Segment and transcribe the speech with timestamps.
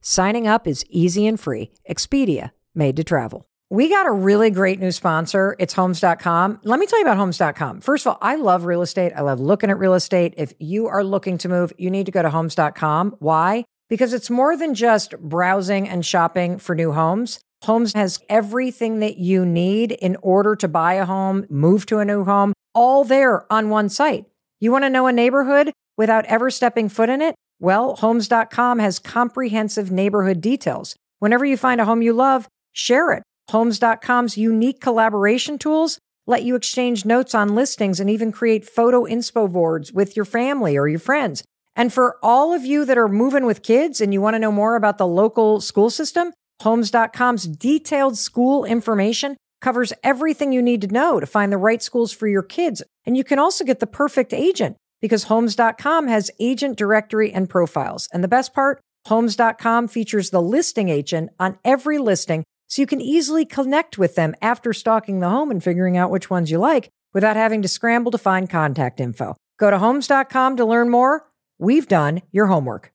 [0.00, 1.70] Signing up is easy and free.
[1.88, 3.46] Expedia, made to travel.
[3.72, 5.54] We got a really great new sponsor.
[5.60, 6.60] It's homes.com.
[6.64, 7.82] Let me tell you about homes.com.
[7.82, 9.12] First of all, I love real estate.
[9.14, 10.34] I love looking at real estate.
[10.36, 13.16] If you are looking to move, you need to go to homes.com.
[13.20, 13.64] Why?
[13.88, 17.38] Because it's more than just browsing and shopping for new homes.
[17.62, 22.04] Homes has everything that you need in order to buy a home, move to a
[22.04, 24.24] new home, all there on one site.
[24.58, 27.34] You want to know a neighborhood without ever stepping foot in it?
[27.60, 30.96] Well, homes.com has comprehensive neighborhood details.
[31.18, 33.22] Whenever you find a home you love, share it.
[33.50, 39.50] Homes.com's unique collaboration tools let you exchange notes on listings and even create photo inspo
[39.50, 41.42] boards with your family or your friends.
[41.76, 44.52] And for all of you that are moving with kids and you want to know
[44.52, 50.88] more about the local school system, Homes.com's detailed school information covers everything you need to
[50.88, 52.82] know to find the right schools for your kids.
[53.04, 58.08] And you can also get the perfect agent because Homes.com has agent directory and profiles.
[58.12, 63.00] And the best part, Homes.com features the listing agent on every listing so you can
[63.00, 66.90] easily connect with them after stalking the home and figuring out which ones you like
[67.12, 69.36] without having to scramble to find contact info.
[69.58, 71.26] Go to homes.com to learn more.
[71.58, 72.92] We've done your homework.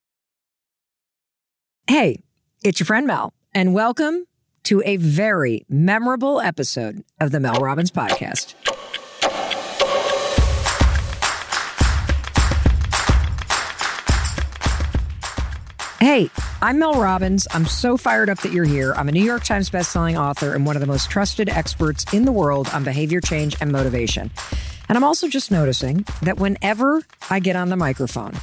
[1.86, 2.22] Hey,
[2.64, 4.26] it's your friend Mel, and welcome
[4.64, 8.54] to a very memorable episode of the Mel Robbins Podcast.
[16.00, 16.28] Hey,
[16.60, 17.48] I'm Mel Robbins.
[17.52, 18.92] I'm so fired up that you're here.
[18.92, 22.26] I'm a New York Times bestselling author and one of the most trusted experts in
[22.26, 24.30] the world on behavior change and motivation.
[24.90, 28.34] And I'm also just noticing that whenever I get on the microphone,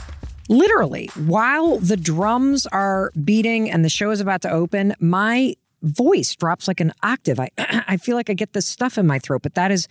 [0.50, 6.36] literally while the drums are beating and the show is about to open, my voice
[6.36, 7.40] drops like an octave.
[7.40, 7.52] I,
[7.88, 9.88] I feel like I get this stuff in my throat, but that is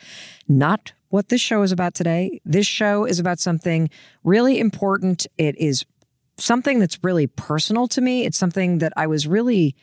[0.48, 2.40] not what this show is about today.
[2.44, 3.88] This show is about something
[4.24, 5.28] really important.
[5.38, 5.84] It is
[6.42, 8.24] something that's really personal to me.
[8.24, 9.74] It's something that I was really,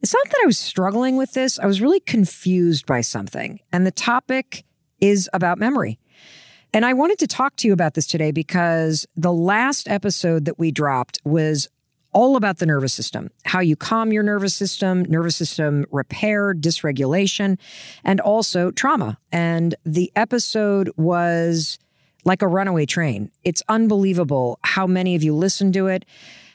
[0.00, 3.60] it's not that I was struggling with this, I was really confused by something.
[3.72, 4.64] And the topic
[5.00, 5.98] is about memory.
[6.74, 10.58] And I wanted to talk to you about this today because the last episode that
[10.58, 11.68] we dropped was
[12.12, 17.58] all about the nervous system, how you calm your nervous system, nervous system repair, dysregulation,
[18.04, 19.18] and also trauma.
[19.30, 21.78] And the episode was
[22.24, 23.30] like a runaway train.
[23.44, 26.04] It's unbelievable how many of you listen to it.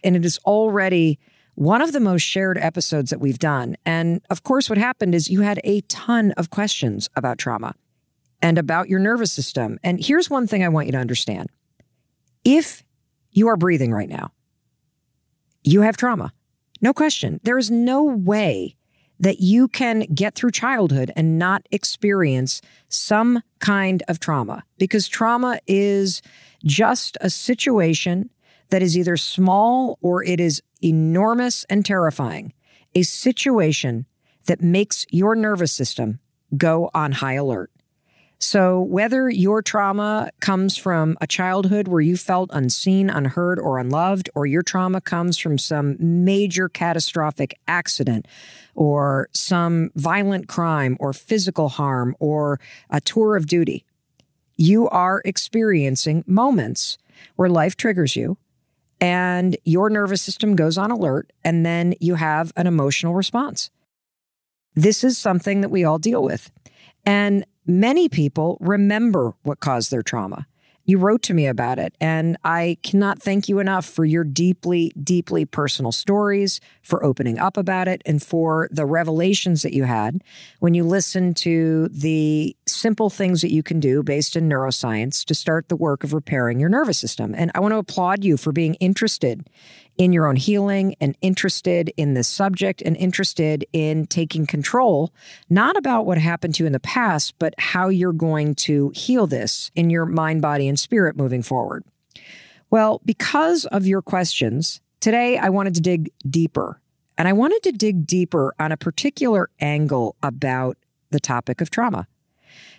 [0.03, 1.19] And it is already
[1.55, 3.75] one of the most shared episodes that we've done.
[3.85, 7.73] And of course, what happened is you had a ton of questions about trauma
[8.41, 9.79] and about your nervous system.
[9.83, 11.49] And here's one thing I want you to understand
[12.45, 12.83] if
[13.31, 14.31] you are breathing right now,
[15.63, 16.31] you have trauma.
[16.79, 17.39] No question.
[17.43, 18.76] There is no way
[19.19, 25.59] that you can get through childhood and not experience some kind of trauma because trauma
[25.67, 26.21] is
[26.63, 28.29] just a situation
[28.69, 32.53] that is either small or it is enormous and terrifying.
[32.95, 34.05] A situation
[34.45, 36.19] that makes your nervous system
[36.55, 37.71] go on high alert.
[38.39, 44.29] So, whether your trauma comes from a childhood where you felt unseen, unheard, or unloved,
[44.35, 48.27] or your trauma comes from some major catastrophic accident,
[48.77, 53.83] or some violent crime, or physical harm, or a tour of duty,
[54.55, 56.97] you are experiencing moments
[57.35, 58.37] where life triggers you
[59.01, 63.69] and your nervous system goes on alert, and then you have an emotional response.
[64.75, 66.49] This is something that we all deal with.
[67.05, 70.47] And Many people remember what caused their trauma.
[70.87, 74.93] You wrote to me about it, and I cannot thank you enough for your deeply,
[75.03, 80.23] deeply personal stories, for opening up about it, and for the revelations that you had
[80.59, 85.35] when you listened to the simple things that you can do based in neuroscience to
[85.35, 87.35] start the work of repairing your nervous system.
[87.37, 89.45] And I want to applaud you for being interested
[89.97, 95.11] in your own healing and interested in this subject and interested in taking control,
[95.49, 99.27] not about what happened to you in the past, but how you're going to heal
[99.27, 101.83] this in your mind, body, and spirit moving forward.
[102.69, 106.79] Well, because of your questions, today I wanted to dig deeper.
[107.17, 110.77] And I wanted to dig deeper on a particular angle about
[111.09, 112.07] the topic of trauma.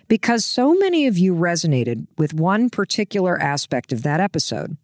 [0.07, 4.77] Because so many of you resonated with one particular aspect of that episode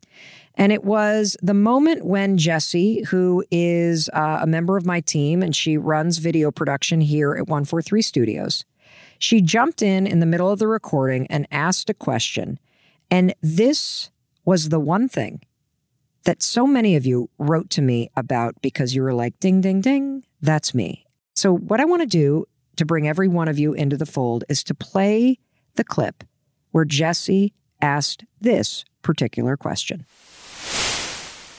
[0.58, 5.42] And it was the moment when Jessie, who is uh, a member of my team
[5.44, 8.66] and she runs video production here at 143 Studios,
[9.20, 12.60] she jumped in in the middle of the recording and asked a question.
[13.12, 14.10] And this
[14.46, 15.42] was the one thing
[16.24, 19.82] that so many of you wrote to me about because you were like, ding, ding,
[19.82, 21.06] ding, that's me.
[21.36, 22.46] So, what I want to do
[22.78, 25.40] to bring every one of you into the fold is to play
[25.76, 26.24] the clip
[26.72, 30.06] where Jessie asked this particular question.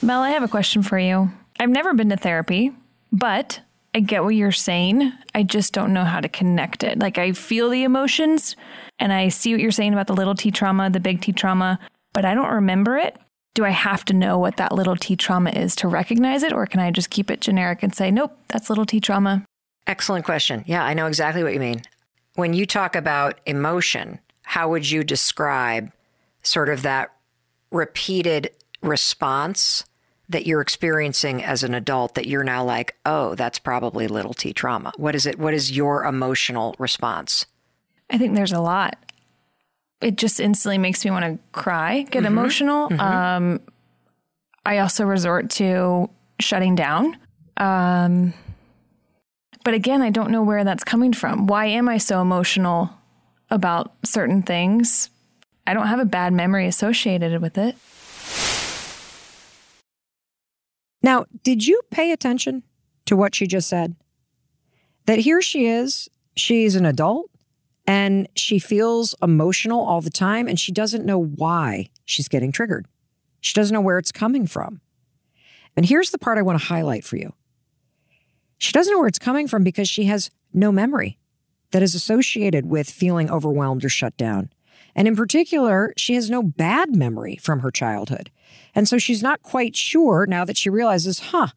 [0.07, 1.33] Mel, I have a question for you.
[1.59, 2.71] I've never been to therapy,
[3.11, 3.61] but
[3.93, 5.13] I get what you're saying.
[5.35, 7.01] I just don't know how to connect it.
[7.01, 8.55] Like I feel the emotions
[9.01, 11.81] and I see what you're saying about the little T trauma, the big T trauma,
[12.13, 13.17] but I don't remember it.
[13.55, 16.67] Do I have to know what that little T trauma is to recognize it, or
[16.67, 19.45] can I just keep it generic and say, nope, that's little T trauma?
[19.89, 20.63] Excellent question.
[20.69, 21.83] Yeah, I know exactly what you mean.
[22.37, 25.91] When you talk about emotion, how would you describe
[26.45, 27.11] sort of that
[27.73, 29.83] repeated response
[30.29, 34.53] that you're experiencing as an adult that you're now like, oh, that's probably little t
[34.53, 34.93] trauma?
[34.97, 35.39] What is it?
[35.39, 37.47] What is your emotional response?
[38.11, 38.97] I think there's a lot.
[40.01, 42.27] It just instantly makes me want to cry, get mm-hmm.
[42.27, 42.89] emotional.
[42.89, 43.01] Mm-hmm.
[43.01, 43.61] Um,
[44.65, 47.17] I also resort to shutting down.
[47.57, 48.35] Um,
[49.65, 51.47] but again, I don't know where that's coming from.
[51.47, 52.91] Why am I so emotional
[53.51, 55.11] about certain things?
[55.67, 57.77] I don't have a bad memory associated with it.
[61.07, 62.65] Now, did you pay attention
[63.05, 63.95] to what she just said?
[65.05, 67.31] That here she is, she's an adult
[67.87, 72.89] and she feels emotional all the time and she doesn't know why she's getting triggered.
[73.41, 74.81] She doesn't know where it's coming from.
[75.77, 77.33] And here's the part I want to highlight for you.
[78.59, 81.21] She doesn't know where it's coming from because she has no memory
[81.71, 84.51] that is associated with feeling overwhelmed or shut down.
[84.97, 88.33] And in particular, she has no bad memory from her childhood.
[88.75, 91.49] And so she's not quite sure now that she realizes, huh,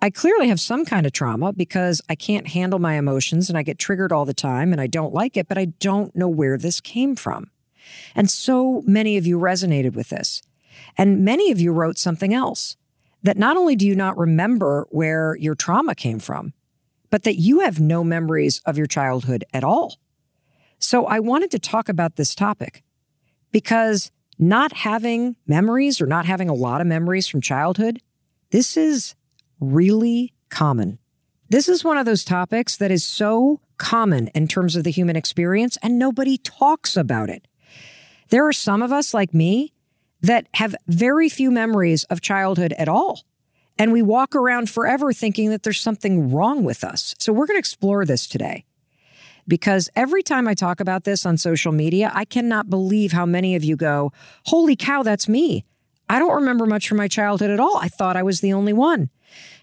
[0.00, 3.62] I clearly have some kind of trauma because I can't handle my emotions and I
[3.62, 6.58] get triggered all the time and I don't like it, but I don't know where
[6.58, 7.50] this came from.
[8.14, 10.42] And so many of you resonated with this.
[10.98, 12.76] And many of you wrote something else
[13.22, 16.52] that not only do you not remember where your trauma came from,
[17.10, 19.98] but that you have no memories of your childhood at all.
[20.78, 22.82] So I wanted to talk about this topic
[23.52, 24.10] because
[24.42, 28.00] not having memories or not having a lot of memories from childhood,
[28.50, 29.14] this is
[29.60, 30.98] really common.
[31.48, 35.16] This is one of those topics that is so common in terms of the human
[35.16, 37.46] experience, and nobody talks about it.
[38.30, 39.72] There are some of us, like me,
[40.22, 43.22] that have very few memories of childhood at all.
[43.78, 47.14] And we walk around forever thinking that there's something wrong with us.
[47.18, 48.64] So we're going to explore this today
[49.48, 53.54] because every time I talk about this on social media, I cannot believe how many
[53.54, 54.12] of you go,
[54.46, 55.64] Holy cow, that's me.
[56.08, 57.78] I don't remember much from my childhood at all.
[57.78, 59.10] I thought I was the only one.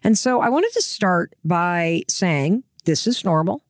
[0.04, 3.64] And so I wanted to start by saying this is normal.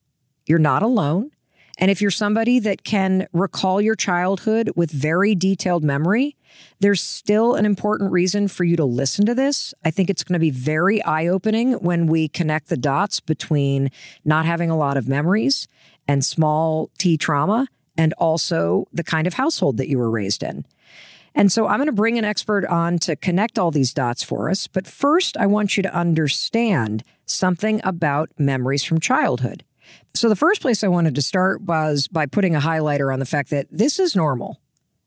[0.46, 1.32] You're not alone.
[1.78, 6.36] And if you're somebody that can recall your childhood with very detailed memory,
[6.80, 9.74] there's still an important reason for you to listen to this.
[9.86, 13.92] I think it's going to be very eye opening when we connect the dots between
[14.26, 15.68] not having a lot of memories
[16.10, 20.66] and small t trauma, and also the kind of household that you were raised in.
[21.36, 24.50] And so I'm going to bring an expert on to connect all these dots for
[24.50, 24.66] us.
[24.66, 29.64] But first, I want you to understand something about memories from childhood.
[30.16, 33.26] So, the first place I wanted to start was by putting a highlighter on the
[33.26, 34.60] fact that this is normal.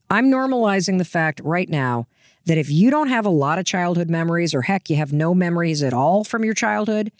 [0.08, 2.06] I'm normalizing the fact right now
[2.44, 5.34] that if you don't have a lot of childhood memories, or heck, you have no
[5.34, 7.10] memories at all from your childhood,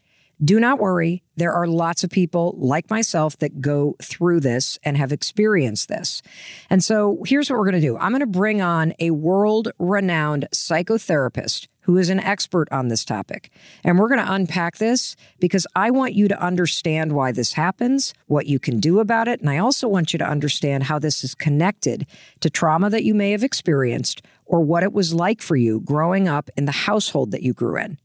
[0.43, 1.23] do not worry.
[1.37, 6.23] There are lots of people like myself that go through this and have experienced this.
[6.69, 9.71] And so here's what we're going to do I'm going to bring on a world
[9.79, 13.51] renowned psychotherapist who is an expert on this topic.
[13.83, 18.15] And we're going to unpack this because I want you to understand why this happens,
[18.27, 19.41] what you can do about it.
[19.41, 22.07] And I also want you to understand how this is connected
[22.41, 26.29] to trauma that you may have experienced or what it was like for you growing
[26.29, 27.99] up in the household that you grew in.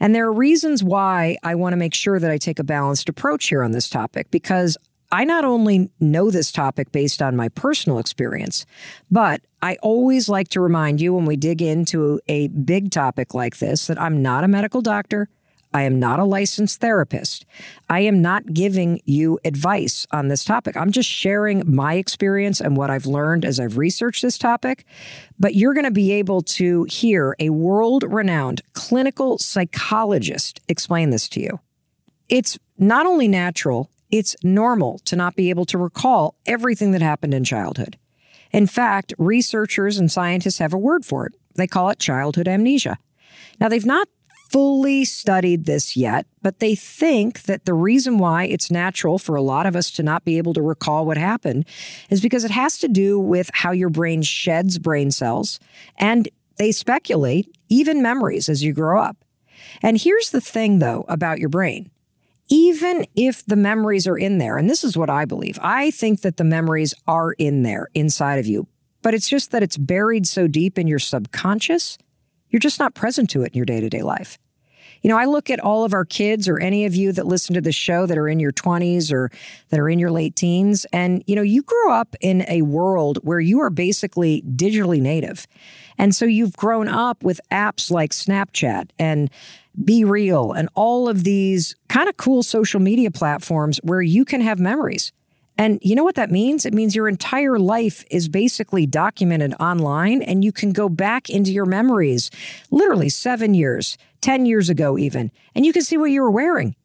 [0.00, 3.08] And there are reasons why I want to make sure that I take a balanced
[3.08, 4.76] approach here on this topic because
[5.10, 8.66] I not only know this topic based on my personal experience,
[9.10, 13.58] but I always like to remind you when we dig into a big topic like
[13.58, 15.28] this that I'm not a medical doctor.
[15.72, 17.44] I am not a licensed therapist.
[17.88, 20.76] I am not giving you advice on this topic.
[20.76, 24.84] I'm just sharing my experience and what I've learned as I've researched this topic.
[25.38, 31.28] But you're going to be able to hear a world renowned clinical psychologist explain this
[31.30, 31.60] to you.
[32.28, 37.34] It's not only natural, it's normal to not be able to recall everything that happened
[37.34, 37.98] in childhood.
[38.52, 42.98] In fact, researchers and scientists have a word for it They call it childhood amnesia.
[43.60, 44.08] Now, they've not
[44.50, 49.42] fully studied this yet, but they think that the reason why it's natural for a
[49.42, 51.66] lot of us to not be able to recall what happened
[52.10, 55.60] is because it has to do with how your brain sheds brain cells.
[55.98, 59.16] And they speculate even memories as you grow up.
[59.82, 61.90] And here's the thing, though, about your brain.
[62.48, 66.22] Even if the memories are in there, and this is what I believe, I think
[66.22, 68.66] that the memories are in there inside of you,
[69.02, 71.98] but it's just that it's buried so deep in your subconscious
[72.50, 74.38] you're just not present to it in your day to day life.
[75.02, 77.54] You know, I look at all of our kids or any of you that listen
[77.54, 79.30] to this show that are in your 20s or
[79.68, 83.18] that are in your late teens, and, you know, you grew up in a world
[83.22, 85.46] where you are basically digitally native.
[85.98, 89.30] And so you've grown up with apps like Snapchat and
[89.80, 94.58] BeReal and all of these kind of cool social media platforms where you can have
[94.58, 95.12] memories.
[95.58, 96.64] And you know what that means?
[96.64, 101.52] It means your entire life is basically documented online and you can go back into
[101.52, 102.30] your memories,
[102.70, 106.76] literally seven years, 10 years ago, even, and you can see what you were wearing.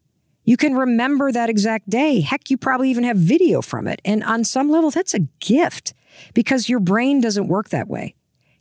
[0.43, 2.19] You can remember that exact day.
[2.19, 4.01] Heck, you probably even have video from it.
[4.03, 5.93] And on some level, that's a gift
[6.33, 8.15] because your brain doesn't work that way.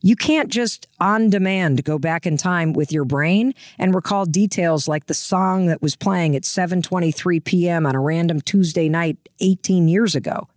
[0.05, 4.89] You can't just on demand go back in time with your brain and recall details
[4.89, 7.87] like the song that was playing at 7:23 p.m.
[7.87, 10.49] on a random Tuesday night 18 years ago.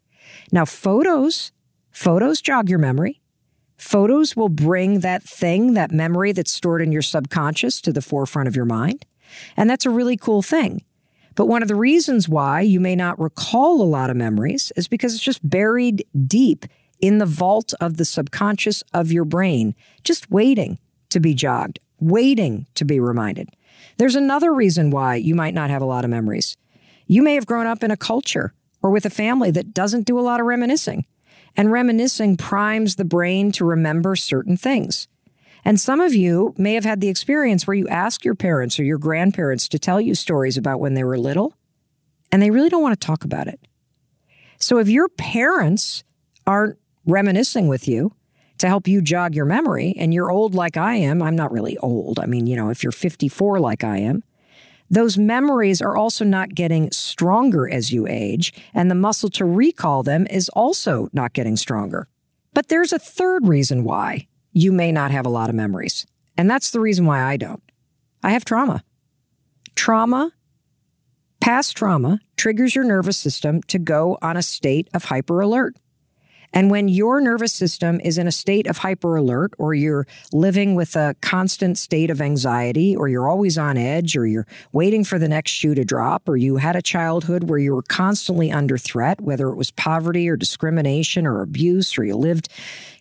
[0.51, 1.51] Now photos,
[1.91, 3.21] photos jog your memory.
[3.77, 8.47] Photos will bring that thing, that memory that's stored in your subconscious to the forefront
[8.47, 9.05] of your mind.
[9.55, 10.83] And that's a really cool thing.
[11.35, 14.87] But one of the reasons why you may not recall a lot of memories is
[14.87, 16.65] because it's just buried deep
[17.05, 22.65] in the vault of the subconscious of your brain, just waiting to be jogged, waiting
[22.73, 23.49] to be reminded.
[23.97, 26.57] There's another reason why you might not have a lot of memories.
[27.05, 30.19] You may have grown up in a culture or with a family that doesn't do
[30.19, 31.05] a lot of reminiscing,
[31.55, 35.07] and reminiscing primes the brain to remember certain things.
[35.63, 38.83] And some of you may have had the experience where you ask your parents or
[38.83, 41.53] your grandparents to tell you stories about when they were little,
[42.31, 43.59] and they really don't want to talk about it.
[44.59, 46.03] So if your parents
[46.45, 48.13] aren't reminiscing with you
[48.57, 51.77] to help you jog your memory, and you're old like I am, I'm not really
[51.79, 52.19] old.
[52.19, 54.23] I mean, you know, if you're 54 like I am,
[54.89, 60.03] those memories are also not getting stronger as you age, and the muscle to recall
[60.03, 62.07] them is also not getting stronger.
[62.53, 66.05] But there's a third reason why you may not have a lot of memories,
[66.37, 67.63] and that's the reason why I don't.
[68.23, 68.83] I have trauma.
[69.75, 70.31] Trauma,
[71.41, 75.75] past trauma, triggers your nervous system to go on a state of hyper alert.
[76.55, 80.73] And when your nervous system is in a state of hyper alert, or you're living
[80.73, 85.19] with a constant state of anxiety, or you're always on edge, or you're waiting for
[85.19, 88.77] the next shoe to drop, or you had a childhood where you were constantly under
[88.77, 92.47] threat, whether it was poverty or discrimination or abuse, or you lived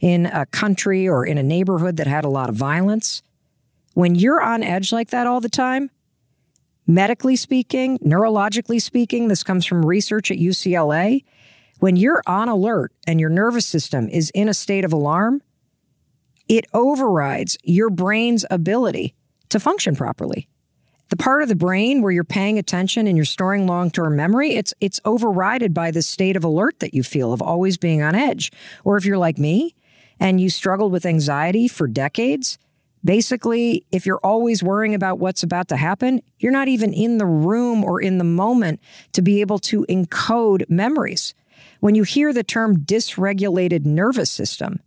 [0.01, 3.23] in a country or in a neighborhood that had a lot of violence,
[3.93, 5.91] when you're on edge like that all the time,
[6.89, 11.23] medically speaking, neurologically speaking, this comes from research at UCLA
[11.85, 15.43] when you're on alert and your nervous system is in a state of alarm,
[16.49, 19.15] it overrides your brain's ability
[19.51, 20.49] to function properly.
[21.11, 24.73] The part of the brain where you're paying attention and you're storing long-term memory, it's
[24.81, 28.51] it's overridden by the state of alert that you feel of always being on edge.
[28.83, 29.75] Or if you're like me
[30.19, 32.57] and you struggled with anxiety for decades,
[33.05, 37.27] basically if you're always worrying about what's about to happen, you're not even in the
[37.27, 38.81] room or in the moment
[39.13, 41.35] to be able to encode memories.
[41.85, 44.81] When you hear the term dysregulated nervous system,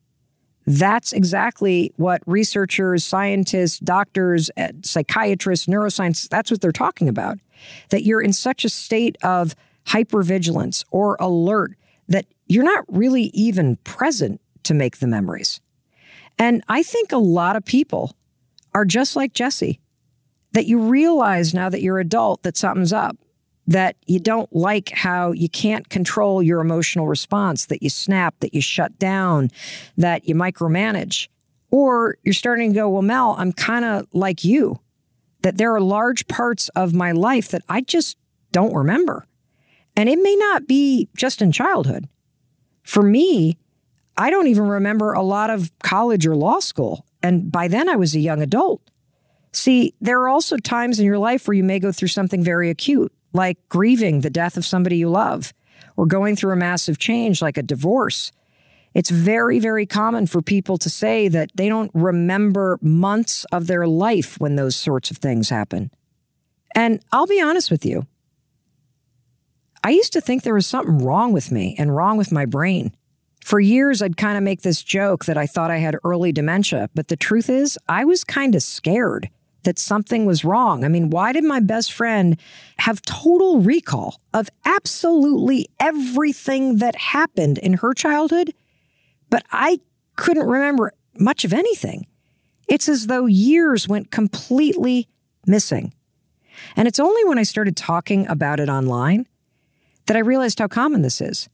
[0.66, 7.38] that's exactly what researchers, scientists, doctors, eh, psychiatrists, neuroscience, that's what they're talking about.
[7.89, 9.54] That you're in such a state of
[9.86, 11.74] hypervigilance or alert
[12.08, 15.62] that you're not really even present to make the memories.
[16.39, 18.16] And I think a lot of people
[18.74, 19.80] are just like Jesse,
[20.54, 23.18] that you realize now that you're adult that something's up
[23.67, 28.53] that you don't like how you can't control your emotional response, that you snap, that
[28.53, 29.51] you shut down,
[29.97, 31.27] that you micromanage.
[31.69, 34.79] Or you're starting to go, well, Mel, I'm kind of like you,
[35.41, 38.17] that there are large parts of my life that I just
[38.53, 39.25] don't remember.
[39.97, 42.07] And it may not be just in childhood.
[42.83, 43.57] For me,
[44.15, 47.05] I don't even remember a lot of college or law school.
[47.21, 48.81] And by then I was a young adult.
[49.51, 52.69] See, there are also times in your life where you may go through something very
[52.69, 55.53] acute like grieving the death of somebody you love
[55.96, 58.34] or going through a massive change like a divorce.
[58.94, 63.88] It's very, very common for people to say that they don't remember months of their
[63.88, 65.91] life when those sorts of things happen.
[66.75, 68.06] And I'll be honest with you.
[69.84, 72.91] I used to think there was something wrong with me and wrong with my brain
[73.41, 76.89] For years, I'd kind of make this joke that I thought I had early dementia,
[76.94, 79.29] but the truth is, I was kind of scared
[79.67, 80.86] that something was wrong.
[80.86, 82.39] I mean, why did my best friend
[82.79, 88.53] have total recall of absolutely everything that happened in her childhood?
[89.29, 89.81] But I
[90.15, 92.07] couldn't remember much of anything.
[92.69, 95.09] It's as though years went completely
[95.45, 95.93] missing.
[96.77, 99.27] And it's only when I started talking about it online
[100.05, 101.50] that I realized how common this is.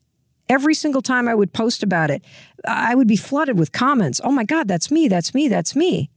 [0.48, 2.24] Every single time I would post about it,
[2.63, 4.22] I would be flooded with comments.
[4.24, 6.12] Oh my God, that's me, that's me, that's me.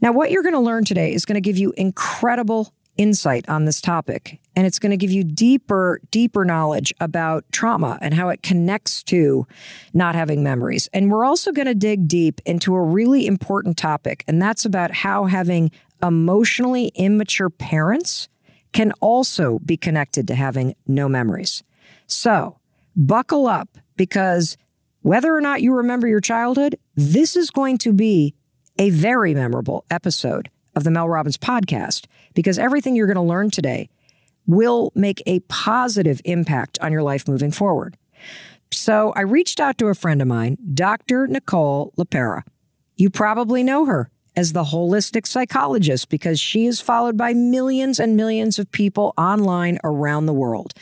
[0.00, 3.64] Now, what you're going to learn today is going to give you incredible insight on
[3.64, 8.28] this topic, and it's going to give you deeper, deeper knowledge about trauma and how
[8.30, 9.46] it connects to
[9.92, 10.88] not having memories.
[10.92, 14.90] And we're also going to dig deep into a really important topic, and that's about
[14.90, 15.70] how having
[16.02, 18.28] emotionally immature parents
[18.72, 21.62] can also be connected to having no memories.
[22.06, 22.58] So,
[22.96, 24.56] buckle up because
[25.02, 28.34] whether or not you remember your childhood, this is going to be
[28.80, 33.50] a very memorable episode of the Mel Robbins podcast because everything you're going to learn
[33.50, 33.90] today
[34.46, 37.98] will make a positive impact on your life moving forward.
[38.72, 41.26] So I reached out to a friend of mine, Dr.
[41.26, 42.42] Nicole LePera.
[42.96, 44.10] You probably know her
[44.40, 49.78] as the holistic psychologist because she is followed by millions and millions of people online
[49.84, 50.72] around the world.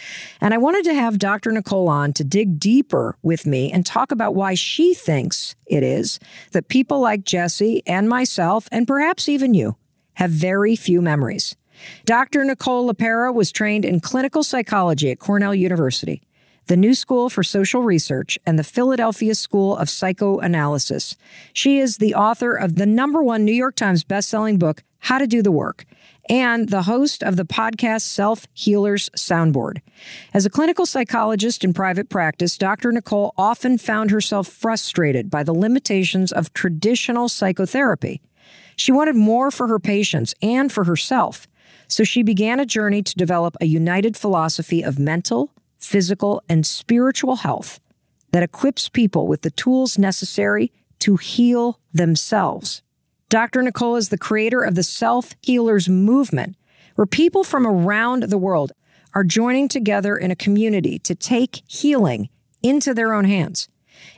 [0.40, 1.50] And I wanted to have Dr.
[1.50, 6.20] Nicole on to dig deeper with me and talk about why she thinks it is
[6.52, 9.76] that people like Jesse and myself, and perhaps even you,
[10.14, 11.56] have very few memories.
[12.04, 12.44] Dr.
[12.44, 16.22] Nicole LePera was trained in clinical psychology at Cornell University
[16.68, 21.16] the New School for Social Research, and the Philadelphia School of Psychoanalysis.
[21.54, 25.26] She is the author of the number one New York Times bestselling book, How to
[25.26, 25.86] Do the Work,
[26.28, 29.78] and the host of the podcast Self Healers Soundboard.
[30.34, 32.92] As a clinical psychologist in private practice, Dr.
[32.92, 38.20] Nicole often found herself frustrated by the limitations of traditional psychotherapy.
[38.76, 41.48] She wanted more for her patients and for herself.
[41.88, 47.36] So she began a journey to develop a united philosophy of mental, physical, and spiritual
[47.36, 47.80] health
[48.32, 52.82] that equips people with the tools necessary to heal themselves.
[53.28, 53.62] Dr.
[53.62, 56.56] Nicole is the creator of the Self Healers Movement,
[56.94, 58.72] where people from around the world
[59.14, 62.28] are joining together in a community to take healing
[62.62, 63.68] into their own hands.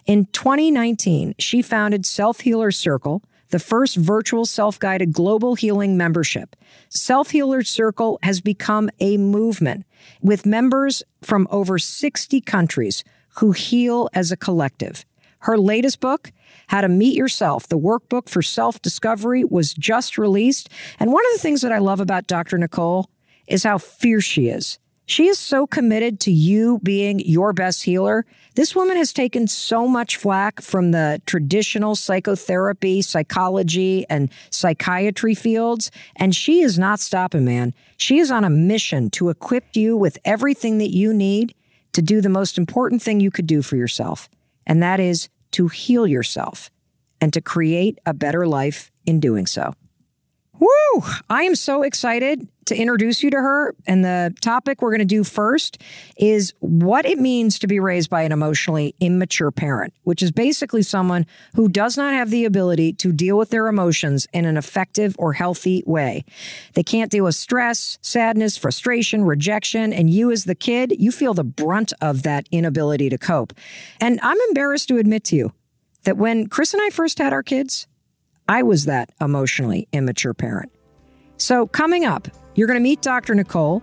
[0.07, 6.57] In 2019, she founded Self Healer Circle, the first virtual self guided global healing membership.
[6.89, 9.85] Self Healer Circle has become a movement
[10.23, 13.05] with members from over 60 countries
[13.37, 15.05] who heal as a collective.
[15.41, 16.33] Her latest book,
[16.69, 20.69] How to Meet Yourself, the workbook for self discovery, was just released.
[20.99, 22.59] And one of the things that I love about Dr.
[22.59, 23.11] Nicole
[23.47, 24.79] is how fierce she is.
[25.11, 28.25] She is so committed to you being your best healer.
[28.55, 35.91] This woman has taken so much flack from the traditional psychotherapy, psychology, and psychiatry fields,
[36.15, 37.75] and she is not stopping, man.
[37.97, 41.57] She is on a mission to equip you with everything that you need
[41.93, 44.29] to do the most important thing you could do for yourself,
[44.65, 46.71] and that is to heal yourself
[47.21, 49.75] and to create a better life in doing so.
[50.61, 51.03] Woo!
[51.31, 53.75] I am so excited to introduce you to her.
[53.87, 55.83] And the topic we're going to do first
[56.17, 60.83] is what it means to be raised by an emotionally immature parent, which is basically
[60.83, 65.17] someone who does not have the ability to deal with their emotions in an effective
[65.19, 66.25] or healthy way.
[66.75, 69.93] They can't deal with stress, sadness, frustration, rejection.
[69.93, 73.53] And you, as the kid, you feel the brunt of that inability to cope.
[74.01, 75.53] And I'm embarrassed to admit to you
[76.05, 77.87] that when Chris and I first had our kids,
[78.51, 80.73] I was that emotionally immature parent.
[81.37, 83.33] So, coming up, you're going to meet Dr.
[83.33, 83.81] Nicole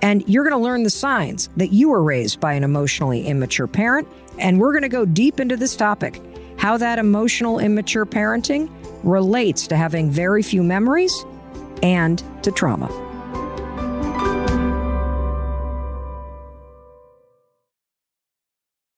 [0.00, 3.68] and you're going to learn the signs that you were raised by an emotionally immature
[3.68, 4.08] parent.
[4.40, 6.20] And we're going to go deep into this topic
[6.58, 8.68] how that emotional immature parenting
[9.04, 11.24] relates to having very few memories
[11.84, 13.07] and to trauma.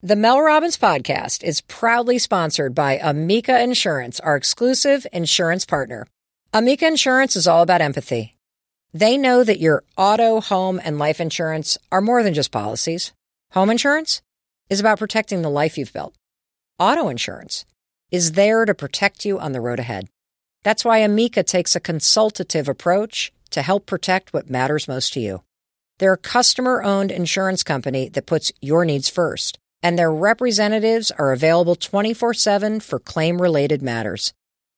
[0.03, 6.07] The Mel Robbins podcast is proudly sponsored by Amica Insurance, our exclusive insurance partner.
[6.51, 8.33] Amica Insurance is all about empathy.
[8.95, 13.13] They know that your auto, home, and life insurance are more than just policies.
[13.51, 14.23] Home insurance
[14.71, 16.15] is about protecting the life you've built.
[16.79, 17.65] Auto insurance
[18.09, 20.07] is there to protect you on the road ahead.
[20.63, 25.43] That's why Amica takes a consultative approach to help protect what matters most to you.
[25.99, 31.31] They're a customer owned insurance company that puts your needs first and their representatives are
[31.31, 34.33] available 24 7 for claim related matters.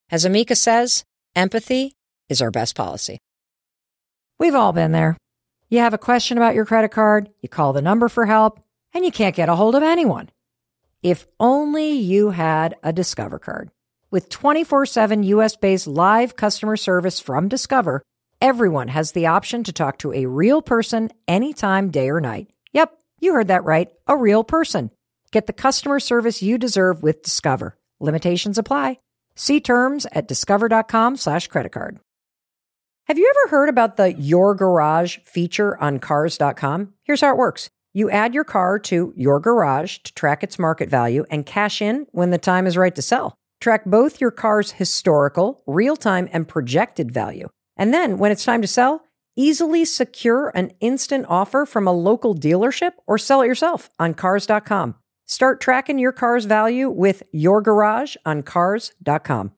[0.10, 1.04] As Amica says,
[1.36, 1.94] empathy
[2.30, 3.20] is our best policy.
[4.40, 5.18] We've all been there.
[5.70, 8.60] You have a question about your credit card, you call the number for help,
[8.94, 10.30] and you can't get a hold of anyone.
[11.02, 13.72] If only you had a Discover card.
[14.12, 18.04] With 24 7 US based live customer service from Discover,
[18.40, 22.50] everyone has the option to talk to a real person anytime, day or night.
[22.74, 23.90] Yep, you heard that right.
[24.08, 24.92] A real person.
[25.32, 27.78] Get the customer service you deserve with Discover.
[28.00, 29.00] Limitations apply.
[29.36, 32.00] See terms at discover.com slash credit card.
[33.08, 36.94] Have you ever heard about the Your Garage feature on cars.com?
[37.04, 37.70] Here's how it works.
[37.94, 42.08] You add your car to your garage to track its market value and cash in
[42.12, 43.36] when the time is right to sell.
[43.62, 47.50] Track both your car's historical, real time, and projected value.
[47.78, 49.04] And then when it's time to sell,
[49.36, 54.96] easily secure an instant offer from a local dealership or sell it yourself on cars.com.
[55.26, 59.54] Start tracking your car's value with your garage on cars.com.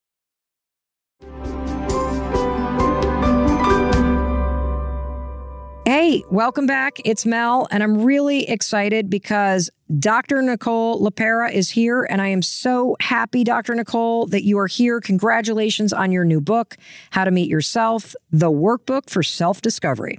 [5.87, 6.99] Hey, welcome back.
[7.05, 9.69] It's Mel, and I'm really excited because
[9.99, 10.41] Dr.
[10.41, 13.75] Nicole LePera is here, and I am so happy, Dr.
[13.75, 14.99] Nicole, that you are here.
[14.99, 16.75] Congratulations on your new book,
[17.11, 20.17] How to Meet Yourself, the workbook for self discovery.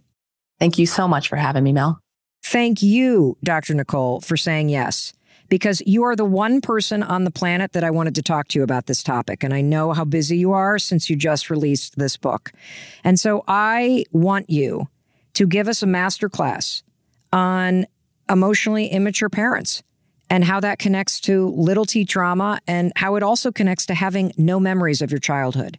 [0.60, 1.98] Thank you so much for having me, Mel.
[2.44, 3.74] Thank you, Dr.
[3.74, 5.14] Nicole, for saying yes,
[5.48, 8.60] because you are the one person on the planet that I wanted to talk to
[8.60, 9.42] you about this topic.
[9.42, 12.52] And I know how busy you are since you just released this book.
[13.02, 14.86] And so I want you
[15.36, 16.82] to give us a master class
[17.32, 17.86] on
[18.28, 19.82] emotionally immature parents
[20.30, 24.32] and how that connects to little t trauma and how it also connects to having
[24.36, 25.78] no memories of your childhood.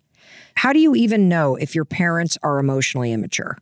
[0.56, 3.58] How do you even know if your parents are emotionally immature?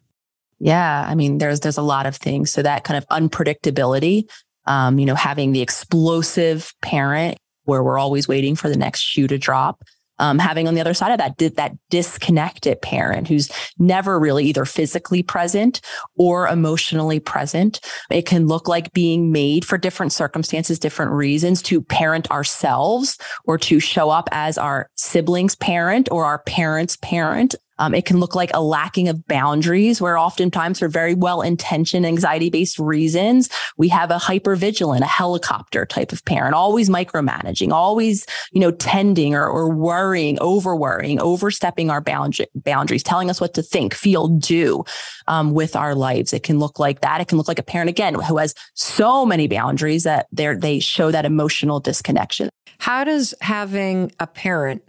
[0.59, 2.51] Yeah, I mean, there's there's a lot of things.
[2.51, 4.29] So that kind of unpredictability,
[4.65, 9.27] um, you know, having the explosive parent where we're always waiting for the next shoe
[9.27, 9.81] to drop,
[10.19, 14.45] um, having on the other side of that did that disconnected parent who's never really
[14.45, 15.81] either physically present
[16.17, 17.79] or emotionally present.
[18.09, 23.57] It can look like being made for different circumstances, different reasons to parent ourselves or
[23.59, 27.55] to show up as our siblings' parent or our parents' parent.
[27.77, 32.05] Um, it can look like a lacking of boundaries where oftentimes for very well intentioned
[32.05, 37.71] anxiety based reasons, we have a hyper vigilant, a helicopter type of parent, always micromanaging,
[37.71, 43.41] always, you know, tending or, or worrying, over worrying, overstepping our boundary, boundaries, telling us
[43.41, 44.83] what to think, feel, do
[45.27, 46.33] um, with our lives.
[46.33, 47.21] It can look like that.
[47.21, 51.11] It can look like a parent again who has so many boundaries that they show
[51.11, 52.49] that emotional disconnection.
[52.79, 54.83] How does having a parent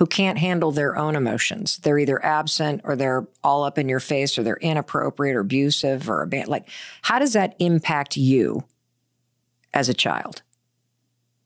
[0.00, 1.76] who can't handle their own emotions.
[1.76, 6.08] They're either absent or they're all up in your face or they're inappropriate or abusive
[6.08, 6.50] or abandoned.
[6.50, 6.70] Like,
[7.02, 8.64] how does that impact you
[9.74, 10.40] as a child?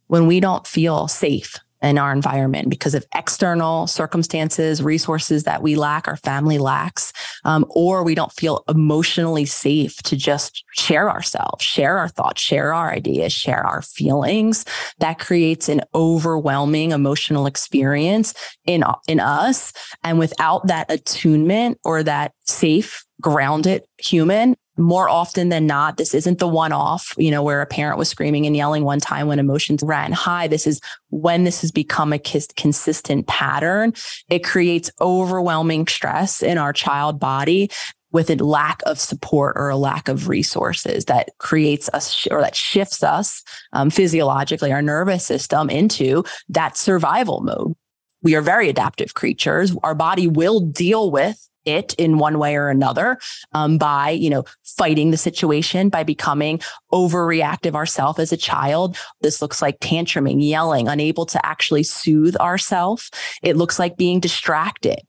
[0.06, 5.76] When we don't feel safe in our environment because of external circumstances, resources that we
[5.76, 7.12] lack, our family lacks,
[7.44, 12.72] um, or we don't feel emotionally safe to just share ourselves, share our thoughts, share
[12.72, 14.64] our ideas, share our feelings.
[14.98, 19.72] That creates an overwhelming emotional experience in, in us.
[20.02, 26.38] And without that attunement or that safe, grounded human, more often than not, this isn't
[26.38, 29.38] the one off, you know, where a parent was screaming and yelling one time when
[29.38, 30.48] emotions ran high.
[30.48, 33.92] This is when this has become a consistent pattern.
[34.28, 37.70] It creates overwhelming stress in our child body
[38.10, 42.54] with a lack of support or a lack of resources that creates us or that
[42.54, 47.74] shifts us um, physiologically, our nervous system into that survival mode.
[48.22, 49.76] We are very adaptive creatures.
[49.82, 53.18] Our body will deal with it in one way or another
[53.52, 56.60] um, by you know fighting the situation by becoming
[56.92, 63.10] overreactive ourselves as a child this looks like tantruming yelling unable to actually soothe ourselves
[63.42, 65.00] it looks like being distracted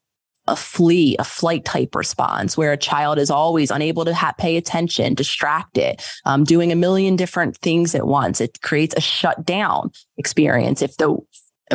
[0.48, 4.58] a flee, a flight type response where a child is always unable to ha- pay
[4.58, 8.40] attention, distracted, um, doing a million different things at once.
[8.40, 10.82] It creates a shutdown experience.
[10.82, 11.18] If the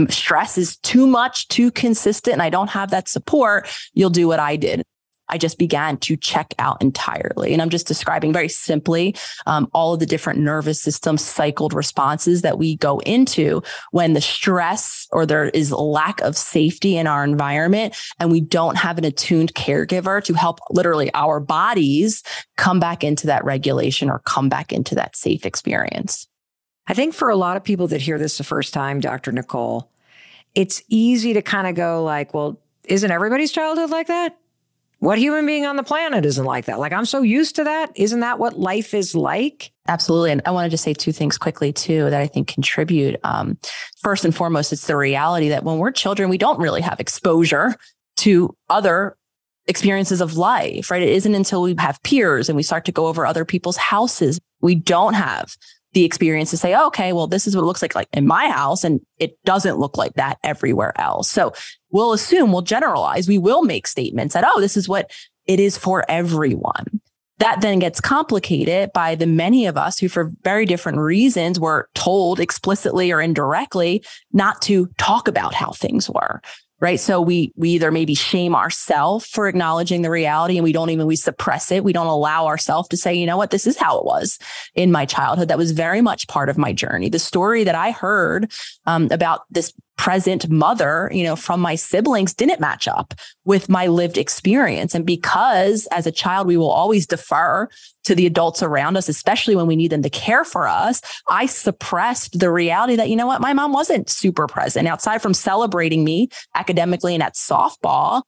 [0.08, 4.40] stress is too much, too consistent, and I don't have that support, you'll do what
[4.40, 4.82] I did.
[5.30, 7.52] I just began to check out entirely.
[7.52, 9.14] And I'm just describing very simply
[9.46, 14.20] um, all of the different nervous system cycled responses that we go into when the
[14.20, 19.04] stress or there is lack of safety in our environment and we don't have an
[19.04, 22.22] attuned caregiver to help literally our bodies
[22.56, 26.26] come back into that regulation or come back into that safe experience.
[26.90, 29.30] I think for a lot of people that hear this the first time, Dr.
[29.30, 29.92] Nicole,
[30.56, 34.36] it's easy to kind of go like, well, isn't everybody's childhood like that?
[34.98, 36.80] What human being on the planet isn't like that?
[36.80, 37.92] Like, I'm so used to that.
[37.94, 39.70] Isn't that what life is like?
[39.86, 40.32] Absolutely.
[40.32, 43.20] And I wanted to say two things quickly, too, that I think contribute.
[43.22, 43.56] Um,
[44.02, 47.76] first and foremost, it's the reality that when we're children, we don't really have exposure
[48.16, 49.16] to other
[49.68, 51.02] experiences of life, right?
[51.02, 54.40] It isn't until we have peers and we start to go over other people's houses.
[54.60, 55.54] We don't have
[55.92, 58.26] the experience to say, oh, okay, well, this is what it looks like, like in
[58.26, 58.84] my house.
[58.84, 61.28] And it doesn't look like that everywhere else.
[61.28, 61.52] So
[61.90, 65.10] we'll assume, we'll generalize, we will make statements that, oh, this is what
[65.46, 67.00] it is for everyone.
[67.38, 71.88] That then gets complicated by the many of us who, for very different reasons, were
[71.94, 76.42] told explicitly or indirectly not to talk about how things were
[76.80, 76.98] right?
[76.98, 81.06] So we we either maybe shame ourselves for acknowledging the reality and we don't even
[81.06, 81.84] we suppress it.
[81.84, 83.50] We don't allow ourselves to say you know what?
[83.50, 84.38] This is how it was
[84.74, 85.48] in my childhood.
[85.48, 87.08] That was very much part of my journey.
[87.08, 88.50] The story that i heard
[88.86, 93.12] um, about this present mother, you know, from my siblings didn't match up
[93.44, 94.94] with my lived experience.
[94.94, 97.68] And because as a child, we will always defer
[98.04, 101.44] to the adults around us, especially when we need them to care for us, I
[101.44, 106.02] suppressed the reality that, you know what, my mom wasn't super present outside from celebrating
[106.02, 108.22] me academically and at softball.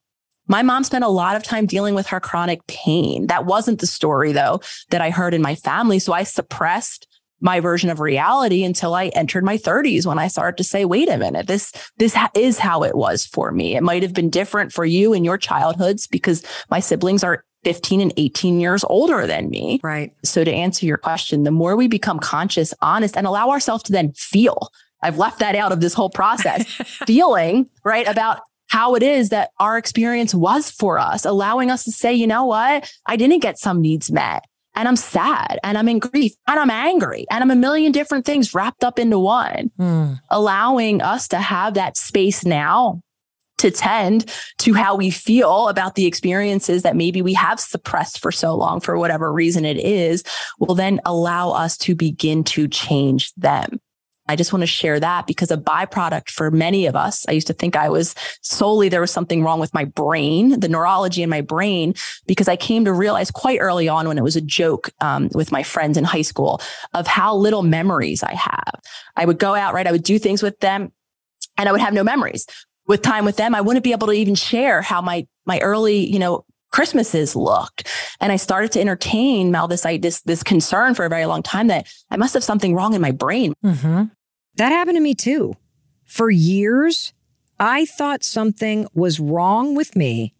[0.49, 3.29] My mom spent a lot of time dealing with her chronic pain.
[3.29, 6.01] That wasn't the story, though, that I heard in my family.
[6.01, 7.07] So I suppressed
[7.43, 11.09] my version of reality until I entered my 30s when I started to say, wait
[11.09, 13.77] a minute, this, this is how it was for me.
[13.77, 18.01] It might have been different for you in your childhoods because my siblings are 15
[18.01, 19.81] and 18 years older than me.
[19.83, 20.13] Right.
[20.25, 23.93] So to answer your question, the more we become conscious, honest, and allow ourselves to
[23.93, 24.71] then feel,
[25.03, 26.65] I've left that out of this whole process,
[27.07, 31.93] feeling right about how it is that our experience was for us, allowing us to
[31.93, 32.91] say, you know what?
[33.07, 34.45] I didn't get some needs met
[34.75, 38.25] and I'm sad and I'm in grief and I'm angry and I'm a million different
[38.25, 40.21] things wrapped up into one, mm.
[40.31, 43.01] allowing us to have that space now
[43.59, 48.33] to tend to how we feel about the experiences that maybe we have suppressed for
[48.33, 50.25] so long for whatever reason it is
[50.59, 53.81] will then allow us to begin to change them.
[54.29, 57.49] I just want to share that because a byproduct for many of us, I used
[57.49, 61.31] to think I was solely there was something wrong with my brain, the neurology in
[61.31, 61.95] my brain,
[62.27, 65.51] because I came to realize quite early on when it was a joke um, with
[65.51, 66.61] my friends in high school
[66.95, 68.81] of how little memories I have.
[69.17, 69.87] I would go out, right?
[69.87, 70.93] I would do things with them
[71.59, 72.47] and I would have no memories.
[72.87, 75.99] With time with them, I wouldn't be able to even share how my my early,
[75.99, 77.89] you know, Christmases looked.
[78.21, 81.69] And I started to entertain Mel this, this, this concern for a very long time
[81.69, 83.55] that I must have something wrong in my brain.
[83.65, 84.05] Mm-hmm.
[84.57, 85.55] That happened to me too.
[86.05, 87.13] For years,
[87.59, 90.35] I thought something was wrong with me.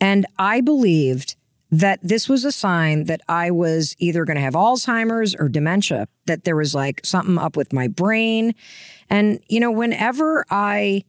[0.00, 1.36] And I believed
[1.70, 6.06] that this was a sign that I was either going to have Alzheimer's or dementia,
[6.26, 8.54] that there was like something up with my brain.
[9.10, 11.04] And, you know, whenever I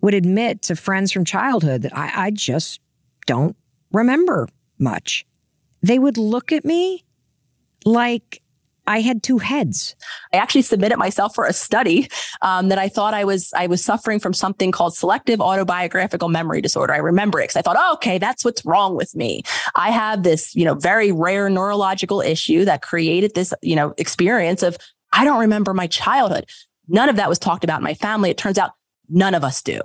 [0.00, 2.80] would admit to friends from childhood that I, I just
[3.26, 3.56] don't
[3.92, 4.48] remember
[4.78, 5.26] much.
[5.82, 7.04] They would look at me
[7.84, 8.42] like
[8.88, 9.94] I had two heads.
[10.32, 12.08] I actually submitted myself for a study
[12.40, 16.62] um, that I thought I was I was suffering from something called selective autobiographical memory
[16.62, 16.94] disorder.
[16.94, 19.42] I remember it because I thought, oh, okay, that's what's wrong with me.
[19.74, 24.62] I have this, you know, very rare neurological issue that created this, you know, experience
[24.62, 24.78] of
[25.12, 26.48] I don't remember my childhood.
[26.88, 28.30] None of that was talked about in my family.
[28.30, 28.70] It turns out
[29.10, 29.80] none of us do.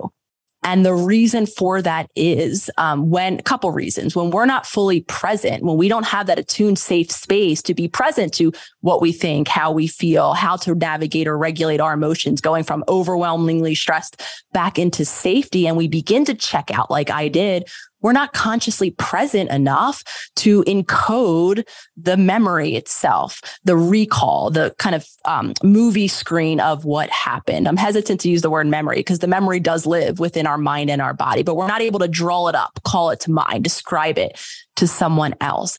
[0.64, 4.16] And the reason for that is um, when a couple reasons.
[4.16, 7.86] When we're not fully present, when we don't have that attuned, safe space to be
[7.86, 12.40] present to what we think, how we feel, how to navigate or regulate our emotions,
[12.40, 14.22] going from overwhelmingly stressed
[14.52, 15.68] back into safety.
[15.68, 17.68] And we begin to check out, like I did,
[18.04, 20.04] we're not consciously present enough
[20.36, 27.08] to encode the memory itself, the recall, the kind of um, movie screen of what
[27.08, 27.66] happened.
[27.66, 30.90] I'm hesitant to use the word memory because the memory does live within our mind
[30.90, 33.64] and our body, but we're not able to draw it up, call it to mind,
[33.64, 34.38] describe it
[34.76, 35.78] to someone else.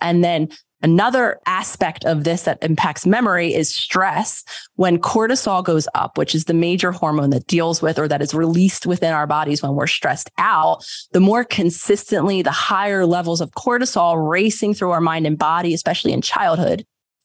[0.00, 0.50] And then
[0.84, 4.44] Another aspect of this that impacts memory is stress.
[4.76, 8.34] When cortisol goes up, which is the major hormone that deals with or that is
[8.34, 13.52] released within our bodies when we're stressed out, the more consistently the higher levels of
[13.52, 16.84] cortisol racing through our mind and body, especially in childhood,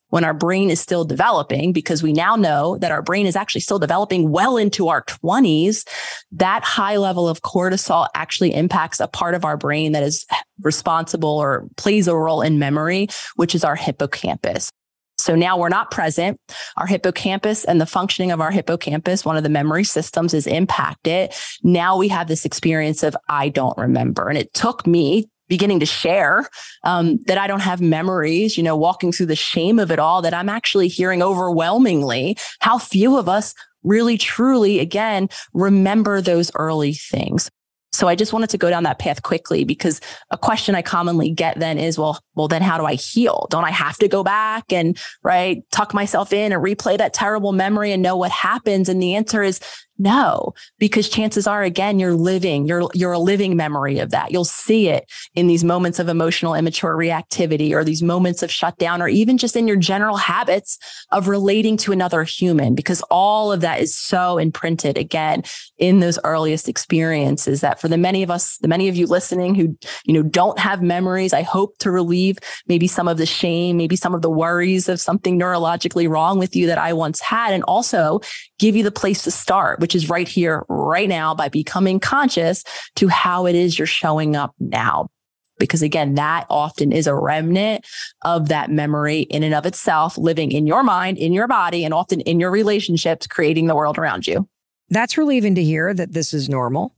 [0.09, 3.61] when our brain is still developing, because we now know that our brain is actually
[3.61, 5.87] still developing well into our 20s,
[6.31, 10.25] that high level of cortisol actually impacts a part of our brain that is
[10.61, 14.71] responsible or plays a role in memory, which is our hippocampus.
[15.19, 16.39] So now we're not present.
[16.77, 21.33] Our hippocampus and the functioning of our hippocampus, one of the memory systems is impacted.
[21.61, 24.29] Now we have this experience of I don't remember.
[24.29, 26.47] And it took me beginning to share
[26.83, 30.21] um, that I don't have memories, you know, walking through the shame of it all,
[30.21, 36.93] that I'm actually hearing overwhelmingly how few of us really truly, again, remember those early
[36.93, 37.49] things.
[37.91, 41.31] So I just wanted to go down that path quickly because a question I commonly
[41.31, 43.47] get then is, well, well, then how do I heal?
[43.49, 47.51] Don't I have to go back and right tuck myself in and replay that terrible
[47.51, 48.89] memory and know what happens?
[48.89, 49.59] And the answer is
[50.01, 54.31] No, because chances are, again, you're living, you're, you're a living memory of that.
[54.31, 59.01] You'll see it in these moments of emotional immature reactivity or these moments of shutdown,
[59.01, 60.77] or even just in your general habits
[61.11, 65.43] of relating to another human, because all of that is so imprinted again
[65.77, 69.53] in those earliest experiences that for the many of us, the many of you listening
[69.53, 73.75] who, you know, don't have memories, I hope to relieve maybe some of the shame,
[73.75, 77.53] maybe some of the worries of something neurologically wrong with you that I once had,
[77.53, 78.21] and also
[78.59, 82.63] give you the place to start, which is right here, right now, by becoming conscious
[82.93, 85.09] to how it is you're showing up now.
[85.57, 87.87] Because again, that often is a remnant
[88.21, 91.91] of that memory in and of itself, living in your mind, in your body, and
[91.91, 94.47] often in your relationships, creating the world around you.
[94.91, 96.93] That's relieving to hear that this is normal.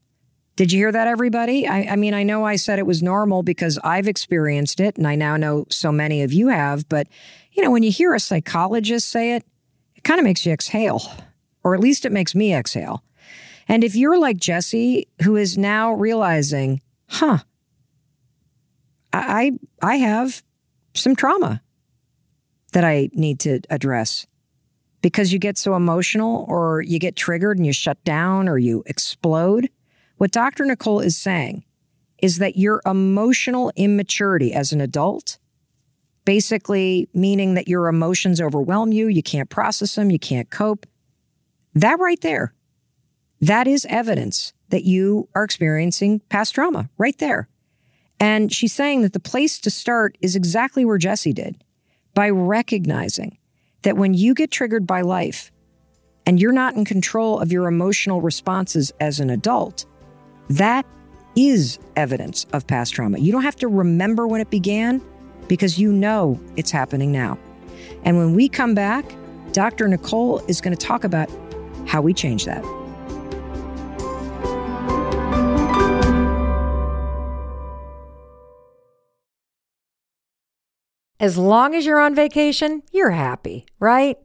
[0.57, 1.65] Did you hear that, everybody?
[1.69, 5.07] I, I, mean, I know I said it was normal because I've experienced it, and
[5.07, 6.89] I now know so many of you have.
[6.89, 7.07] But,
[7.53, 9.45] you know, when you hear a psychologist say it,
[9.95, 11.01] it kind of makes you exhale
[11.63, 13.03] or at least it makes me exhale.
[13.67, 17.39] And if you're like Jesse, who is now realizing, huh,
[19.13, 20.43] I, I have
[20.93, 21.61] some trauma
[22.73, 24.25] that I need to address
[25.01, 28.83] because you get so emotional or you get triggered and you shut down or you
[28.85, 29.69] explode.
[30.17, 30.65] What Dr.
[30.65, 31.63] Nicole is saying
[32.21, 35.39] is that your emotional immaturity as an adult,
[36.23, 40.85] basically meaning that your emotions overwhelm you, you can't process them, you can't cope,
[41.73, 42.53] that right there,
[43.39, 47.47] that is evidence that you are experiencing past trauma right there.
[48.19, 51.63] And she's saying that the place to start is exactly where Jesse did
[52.13, 53.37] by recognizing
[53.81, 55.51] that when you get triggered by life
[56.25, 59.85] and you're not in control of your emotional responses as an adult,
[60.49, 60.85] that
[61.35, 63.17] is evidence of past trauma.
[63.17, 65.01] You don't have to remember when it began
[65.47, 67.39] because you know it's happening now.
[68.03, 69.05] And when we come back,
[69.51, 69.87] Dr.
[69.87, 71.29] Nicole is going to talk about
[71.91, 72.63] how we change that.
[81.19, 84.17] As long as you're on vacation, you're happy, right?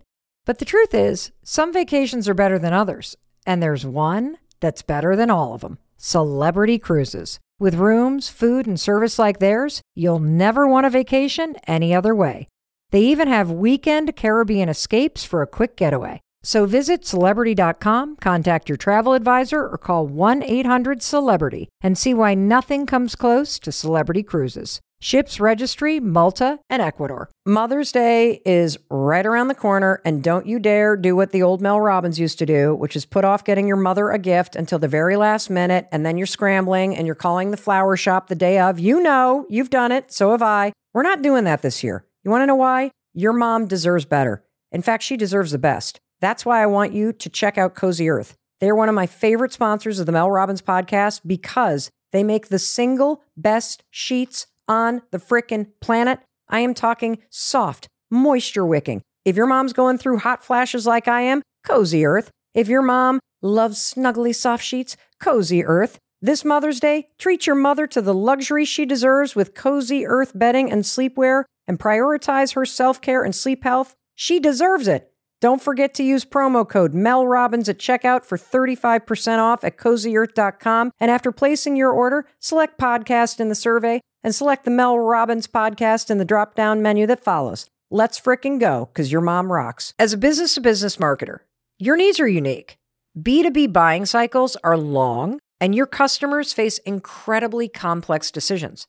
[0.45, 5.17] But the truth is, some vacations are better than others, and there's one that's better
[5.17, 7.41] than all of them Celebrity Cruises.
[7.59, 12.47] With rooms, food, and service like theirs, you'll never want a vacation any other way.
[12.93, 16.21] They even have weekend Caribbean escapes for a quick getaway.
[16.47, 22.35] So visit celebrity.com, contact your travel advisor, or call 1 800 Celebrity and see why
[22.35, 24.81] nothing comes close to Celebrity Cruises.
[25.01, 27.29] Ships registry, Malta, and Ecuador.
[27.45, 31.61] Mother's Day is right around the corner, and don't you dare do what the old
[31.61, 34.79] Mel Robbins used to do, which is put off getting your mother a gift until
[34.79, 38.37] the very last minute, and then you're scrambling and you're calling the flower shop the
[38.37, 38.79] day of.
[38.79, 40.73] You know, you've done it, so have I.
[40.95, 42.07] We're not doing that this year.
[42.23, 42.93] You want to know why?
[43.15, 44.45] Your mom deserves better.
[44.71, 46.01] In fact, she deserves the best.
[46.21, 48.37] That's why I want you to check out Cozy Earth.
[48.61, 52.59] They're one of my favorite sponsors of the Mel Robbins podcast because they make the
[52.59, 56.21] single best sheets on the frickin' planet.
[56.49, 59.03] I am talking soft, moisture wicking.
[59.25, 62.31] If your mom's going through hot flashes like I am, Cozy Earth.
[62.55, 65.99] If your mom loves snuggly soft sheets, Cozy Earth.
[66.23, 70.73] This Mother's Day, treat your mother to the luxury she deserves with Cozy Earth bedding
[70.73, 73.95] and sleepwear and prioritize her self care and sleep health.
[74.15, 75.13] She deserves it.
[75.41, 80.93] Don't forget to use promo code Mel Robbins at checkout for 35% off at cozyearth.com.
[80.99, 85.47] And after placing your order, select podcast in the survey and select the Mel Robbins
[85.47, 87.67] podcast in the drop down menu that follows.
[87.91, 89.93] Let's fricking go because your mom rocks.
[89.99, 91.41] As a business to business marketer,
[91.79, 92.79] your needs are unique.
[93.19, 98.87] B2B buying cycles are long, and your customers face incredibly complex decisions.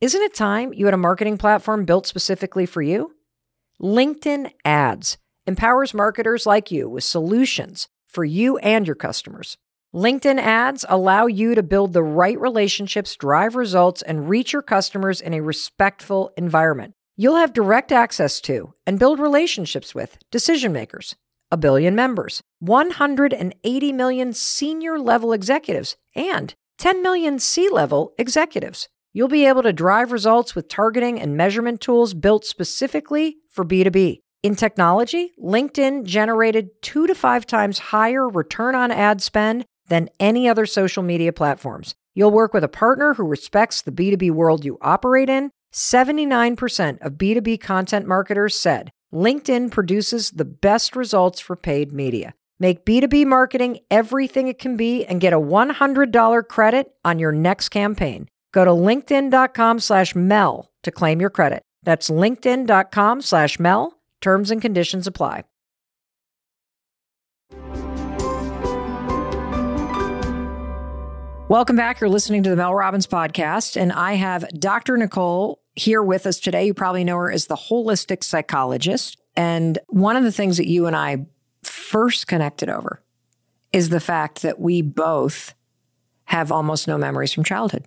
[0.00, 3.16] Isn't it time you had a marketing platform built specifically for you?
[3.80, 9.56] LinkedIn ads empowers marketers like you with solutions for you and your customers.
[9.94, 15.20] LinkedIn ads allow you to build the right relationships, drive results, and reach your customers
[15.20, 16.92] in a respectful environment.
[17.16, 21.16] You'll have direct access to and build relationships with decision makers,
[21.50, 28.88] a billion members, 180 million senior level executives, and 10 million C level executives.
[29.14, 34.20] You'll be able to drive results with targeting and measurement tools built specifically for B2B.
[34.46, 40.48] In technology, LinkedIn generated two to five times higher return on ad spend than any
[40.48, 41.96] other social media platforms.
[42.14, 45.50] You'll work with a partner who respects the B2B world you operate in.
[45.74, 52.32] 79% of B2B content marketers said LinkedIn produces the best results for paid media.
[52.60, 57.70] Make B2B marketing everything it can be and get a $100 credit on your next
[57.70, 58.28] campaign.
[58.52, 61.64] Go to linkedin.com slash Mel to claim your credit.
[61.82, 63.95] That's linkedin.com slash Mel
[64.26, 65.44] Terms and conditions apply.
[71.48, 72.00] Welcome back.
[72.00, 74.96] You're listening to the Mel Robbins podcast, and I have Dr.
[74.96, 76.66] Nicole here with us today.
[76.66, 79.16] You probably know her as the holistic psychologist.
[79.36, 81.24] And one of the things that you and I
[81.62, 83.00] first connected over
[83.72, 85.54] is the fact that we both
[86.24, 87.86] have almost no memories from childhood.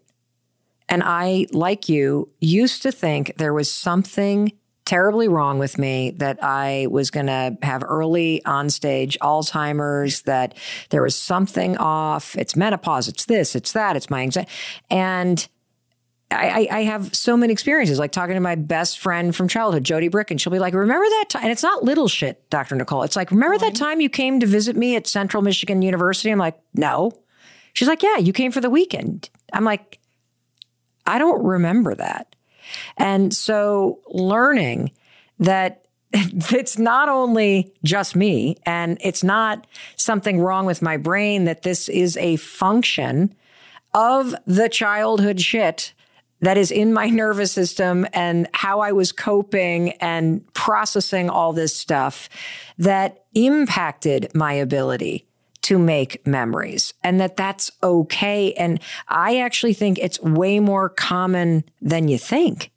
[0.87, 4.53] And I, like you, used to think there was something
[4.89, 10.55] terribly wrong with me that I was going to have early onset Alzheimer's, that
[10.89, 12.35] there was something off.
[12.35, 14.49] It's menopause, it's this, it's that, it's my anxiety.
[14.89, 15.47] And
[16.31, 20.07] I, I, have so many experiences, like talking to my best friend from childhood, Jody
[20.07, 21.43] Brick, and she'll be like, Remember that time?
[21.43, 22.75] And it's not little shit, Dr.
[22.75, 23.03] Nicole.
[23.03, 26.31] It's like, Remember that time you came to visit me at Central Michigan University?
[26.31, 27.11] I'm like, No.
[27.73, 29.29] She's like, Yeah, you came for the weekend.
[29.53, 29.99] I'm like,
[31.05, 32.35] I don't remember that.
[32.97, 34.91] And so learning
[35.39, 41.61] that it's not only just me and it's not something wrong with my brain, that
[41.61, 43.33] this is a function
[43.93, 45.93] of the childhood shit
[46.41, 51.75] that is in my nervous system and how I was coping and processing all this
[51.75, 52.29] stuff
[52.77, 55.28] that impacted my ability
[55.61, 58.53] to make memories and that that's okay.
[58.53, 62.71] And I actually think it's way more common than you think.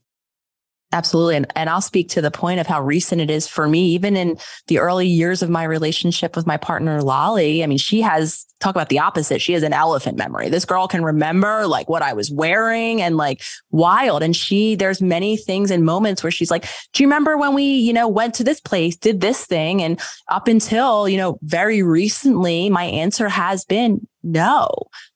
[0.92, 1.36] Absolutely.
[1.36, 4.14] And, and I'll speak to the point of how recent it is for me, even
[4.14, 4.36] in
[4.66, 7.64] the early years of my relationship with my partner, Lolly.
[7.64, 9.40] I mean, she has talk about the opposite.
[9.40, 10.48] She has an elephant memory.
[10.48, 14.22] This girl can remember like what I was wearing and like wild.
[14.22, 17.64] And she, there's many things and moments where she's like, do you remember when we,
[17.64, 19.82] you know, went to this place, did this thing?
[19.82, 24.68] And up until, you know, very recently, my answer has been no.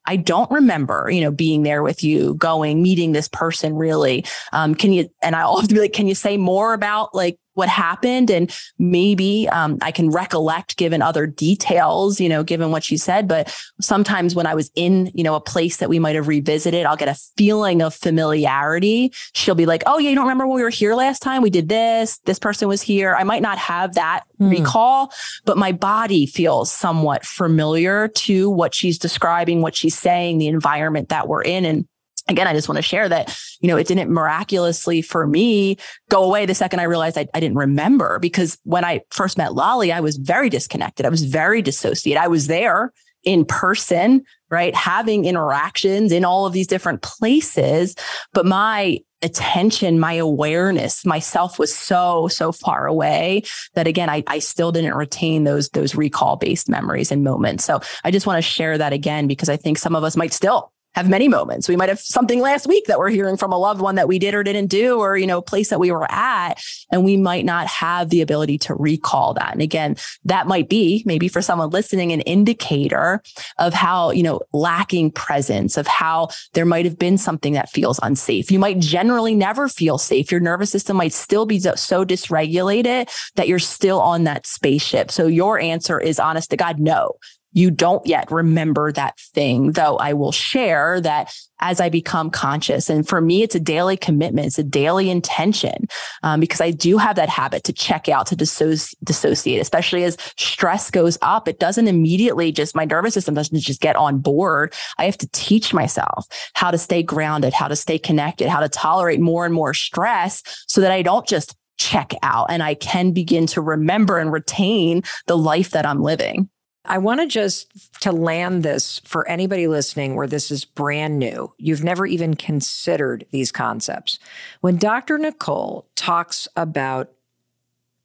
[0.06, 4.24] I don't remember, you know, being there with you, going, meeting this person really.
[4.52, 7.68] Um, can you, and have to be like, can you say more about like what
[7.68, 8.30] happened.
[8.30, 13.26] And maybe um, i can recollect given other details you know given what she said
[13.26, 16.86] but sometimes when i was in you know a place that we might have revisited
[16.86, 19.12] i'll get a feeling of familiarity.
[19.32, 21.42] She'll be like oh yeah you don't remember when we were here last time?
[21.42, 22.18] We did this.
[22.18, 23.14] This person was here.
[23.14, 24.50] I might not have that mm.
[24.50, 25.12] recall
[25.44, 31.08] but my body feels somewhat familiar to what she's describing what she's saying the environment
[31.08, 31.64] that we're in.
[31.64, 31.86] And
[32.28, 35.76] again, I just want to share that, you know, it didn't miraculously for me
[36.08, 39.54] go away the second I realized I, I, didn't remember because when I first met
[39.54, 41.06] Lolly, I was very disconnected.
[41.06, 42.22] I was very dissociated.
[42.22, 42.92] I was there
[43.24, 44.74] in person, right?
[44.74, 47.94] Having interactions in all of these different places.
[48.32, 53.42] But my attention, my awareness, myself was so, so far away
[53.74, 57.64] that again, I, I still didn't retain those, those recall based memories and moments.
[57.64, 60.32] So I just want to share that again because I think some of us might
[60.32, 61.68] still have many moments.
[61.68, 64.18] We might have something last week that we're hearing from a loved one that we
[64.18, 66.54] did or didn't do, or, you know, place that we were at,
[66.90, 69.52] and we might not have the ability to recall that.
[69.52, 73.22] And again, that might be maybe for someone listening, an indicator
[73.58, 78.00] of how, you know, lacking presence, of how there might have been something that feels
[78.02, 78.50] unsafe.
[78.50, 80.32] You might generally never feel safe.
[80.32, 85.10] Your nervous system might still be so dysregulated that you're still on that spaceship.
[85.10, 87.16] So your answer is honest to God, no
[87.56, 92.90] you don't yet remember that thing, though I will share that as I become conscious.
[92.90, 94.48] And for me, it's a daily commitment.
[94.48, 95.86] It's a daily intention
[96.22, 100.18] um, because I do have that habit to check out, to dissoci- dissociate, especially as
[100.36, 101.48] stress goes up.
[101.48, 104.74] It doesn't immediately just, my nervous system doesn't just get on board.
[104.98, 108.68] I have to teach myself how to stay grounded, how to stay connected, how to
[108.68, 113.12] tolerate more and more stress so that I don't just check out and I can
[113.12, 116.50] begin to remember and retain the life that I'm living.
[116.86, 121.52] I want to just to land this for anybody listening where this is brand new.
[121.58, 124.18] You've never even considered these concepts.
[124.60, 125.18] When Dr.
[125.18, 127.10] Nicole talks about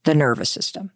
[0.04, 0.92] the nervous system,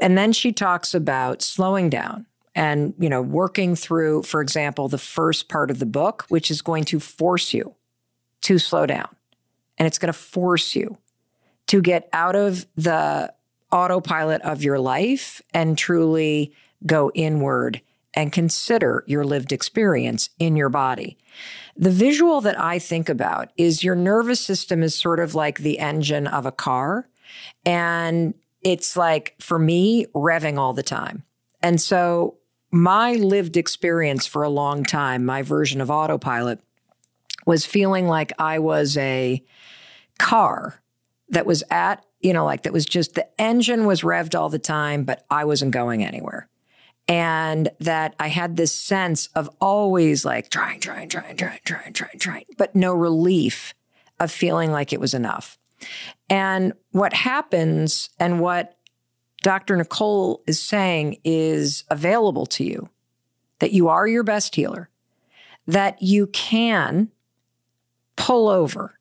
[0.00, 4.98] and then she talks about slowing down and, you know, working through, for example, the
[4.98, 7.74] first part of the book, which is going to force you
[8.42, 9.08] to slow down.
[9.78, 10.98] And it's going to force you
[11.66, 13.32] to get out of the
[13.72, 16.52] autopilot of your life and truly
[16.84, 17.80] go inward
[18.16, 21.18] and consider your lived experience in your body.
[21.76, 25.78] The visual that I think about is your nervous system is sort of like the
[25.78, 27.08] engine of a car.
[27.66, 31.24] And it's like, for me, revving all the time.
[31.62, 32.38] And so,
[32.72, 36.60] my lived experience for a long time, my version of autopilot,
[37.46, 39.42] was feeling like I was a
[40.18, 40.82] car
[41.28, 44.58] that was at, you know, like that was just the engine was revved all the
[44.58, 46.48] time, but I wasn't going anywhere
[47.08, 52.18] and that I had this sense of always like trying, trying, trying, trying, trying, trying,
[52.18, 53.74] trying, but no relief
[54.18, 55.58] of feeling like it was enough.
[56.28, 58.76] And what happens and what
[59.42, 59.76] Dr.
[59.76, 62.88] Nicole is saying is available to you
[63.60, 64.90] that you are your best healer,
[65.66, 67.10] that you can
[68.16, 68.98] pull over.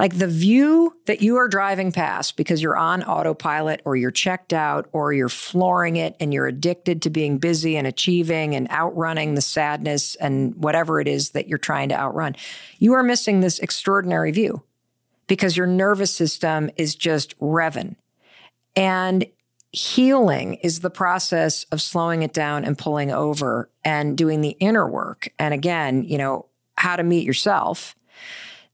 [0.00, 4.54] Like the view that you are driving past because you're on autopilot or you're checked
[4.54, 9.34] out or you're flooring it and you're addicted to being busy and achieving and outrunning
[9.34, 12.34] the sadness and whatever it is that you're trying to outrun.
[12.78, 14.62] You are missing this extraordinary view
[15.26, 17.96] because your nervous system is just revving.
[18.74, 19.26] And
[19.70, 24.88] healing is the process of slowing it down and pulling over and doing the inner
[24.88, 25.28] work.
[25.38, 26.46] And again, you know,
[26.78, 27.94] how to meet yourself.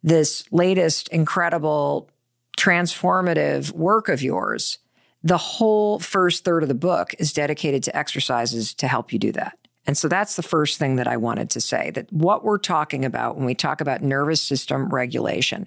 [0.07, 2.09] This latest incredible
[2.57, 4.79] transformative work of yours,
[5.25, 9.33] the whole first third of the book is dedicated to exercises to help you do
[9.33, 9.59] that.
[9.85, 13.05] And so that's the first thing that I wanted to say that what we're talking
[13.05, 15.67] about when we talk about nervous system regulation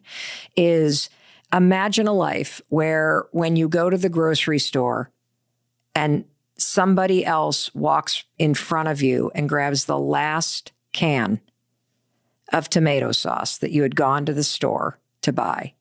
[0.56, 1.10] is
[1.54, 5.12] imagine a life where when you go to the grocery store
[5.96, 6.24] and
[6.58, 11.42] somebody else walks in front of you and grabs the last can
[12.54, 15.74] of tomato sauce that you had gone to the store to buy,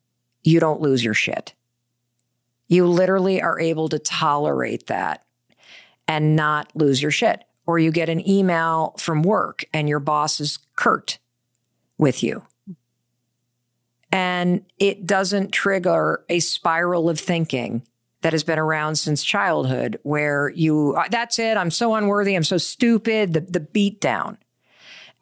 [0.43, 1.55] you don't lose your shit.
[2.69, 5.25] You literally are able to tolerate that
[6.07, 7.45] and not lose your shit.
[7.67, 11.19] Or you get an email from work and your boss is curt
[11.99, 12.43] with you.
[14.11, 17.83] And it doesn't trigger a spiral of thinking
[18.23, 22.59] that has been around since childhood where you that's it i'm so unworthy i'm so
[22.59, 24.37] stupid the, the beat down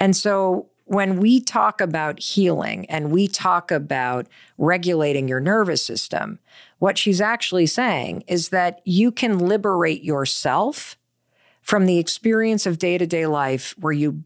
[0.00, 4.26] and so when we talk about healing and we talk about
[4.56, 6.38] regulating your nervous system
[6.78, 10.96] what she's actually saying is that you can liberate yourself
[11.62, 14.22] from the experience of day-to-day life where you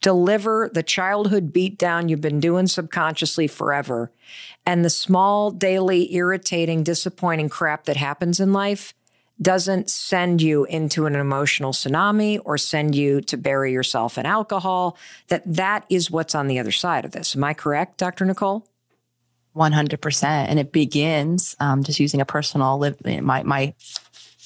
[0.00, 4.12] deliver the childhood beatdown you've been doing subconsciously forever
[4.64, 8.94] and the small, daily, irritating, disappointing crap that happens in life
[9.40, 14.96] doesn't send you into an emotional tsunami or send you to bury yourself in alcohol
[15.28, 17.36] that that is what's on the other side of this.
[17.36, 18.66] Am i correct dr nicole?
[19.54, 23.74] 100% and it begins um, just using a personal live my, my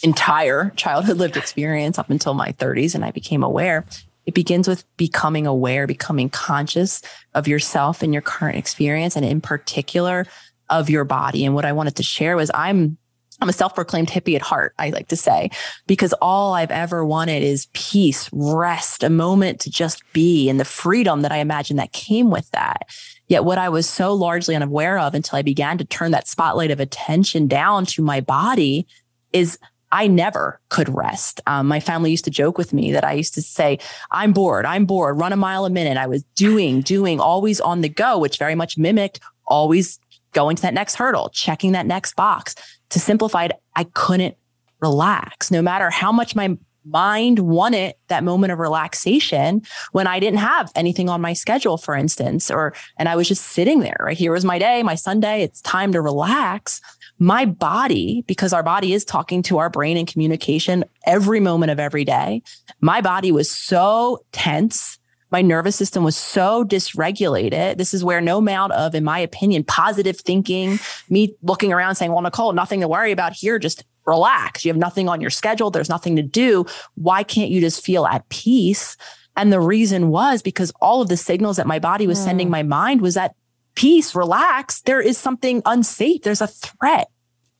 [0.02, 3.84] entire childhood lived experience up until my 30s and i became aware.
[4.26, 7.02] It begins with becoming aware, becoming conscious
[7.34, 10.26] of yourself and your current experience, and in particular
[10.68, 11.44] of your body.
[11.44, 12.96] And what I wanted to share was I'm
[13.40, 15.50] I'm a self-proclaimed hippie at heart, I like to say,
[15.86, 20.64] because all I've ever wanted is peace, rest, a moment to just be and the
[20.64, 22.88] freedom that I imagine that came with that.
[23.28, 26.70] Yet what I was so largely unaware of until I began to turn that spotlight
[26.70, 28.86] of attention down to my body
[29.32, 29.58] is
[29.92, 31.40] I never could rest.
[31.46, 33.78] Um, my family used to joke with me that I used to say,
[34.10, 35.96] I'm bored, I'm bored, run a mile a minute.
[35.96, 39.98] I was doing, doing, always on the go, which very much mimicked always
[40.32, 42.54] going to that next hurdle, checking that next box.
[42.90, 44.36] To simplify it, I couldn't
[44.80, 49.62] relax no matter how much my mind wanted that moment of relaxation
[49.92, 53.48] when I didn't have anything on my schedule, for instance, or, and I was just
[53.48, 54.16] sitting there, right?
[54.16, 55.42] Here was my day, my Sunday.
[55.42, 56.80] It's time to relax
[57.22, 61.78] my body, because our body is talking to our brain in communication every moment of
[61.78, 62.42] every day,
[62.80, 64.98] my body was so tense.
[65.30, 67.78] My nervous system was so dysregulated.
[67.78, 70.78] This is where no amount of, in my opinion, positive thinking,
[71.08, 73.58] me looking around saying, well, Nicole, nothing to worry about here.
[73.58, 74.64] Just relax.
[74.64, 75.70] You have nothing on your schedule.
[75.70, 76.66] There's nothing to do.
[76.94, 78.96] Why can't you just feel at peace?
[79.36, 82.24] And the reason was because all of the signals that my body was mm.
[82.24, 83.34] sending my mind was that
[83.74, 84.80] peace, relax.
[84.82, 86.22] There is something unsafe.
[86.22, 87.08] There's a threat.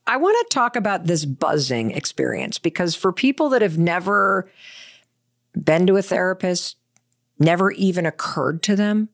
[0.06, 4.50] I want to talk about this buzzing experience because for people that have never
[5.62, 6.76] been to a therapist,
[7.40, 9.08] never even occurred to them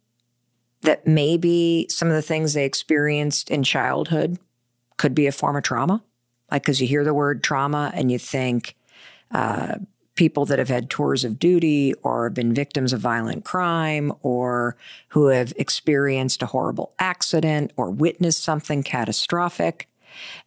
[0.82, 4.38] that maybe some of the things they experienced in childhood
[4.98, 6.02] could be a form of trauma.
[6.50, 8.76] Like, because you hear the word trauma and you think
[9.30, 9.76] uh,
[10.14, 14.76] people that have had tours of duty or have been victims of violent crime or
[15.08, 19.88] who have experienced a horrible accident or witnessed something catastrophic.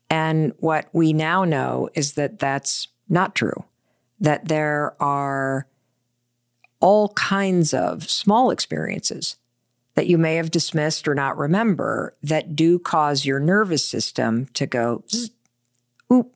[0.10, 3.66] And what we now know is that that's not true,
[4.20, 5.68] that there are
[6.80, 9.36] all kinds of small experiences
[9.96, 14.66] that you may have dismissed or not remember that do cause your nervous system to
[14.66, 15.04] go,
[16.12, 16.34] oop,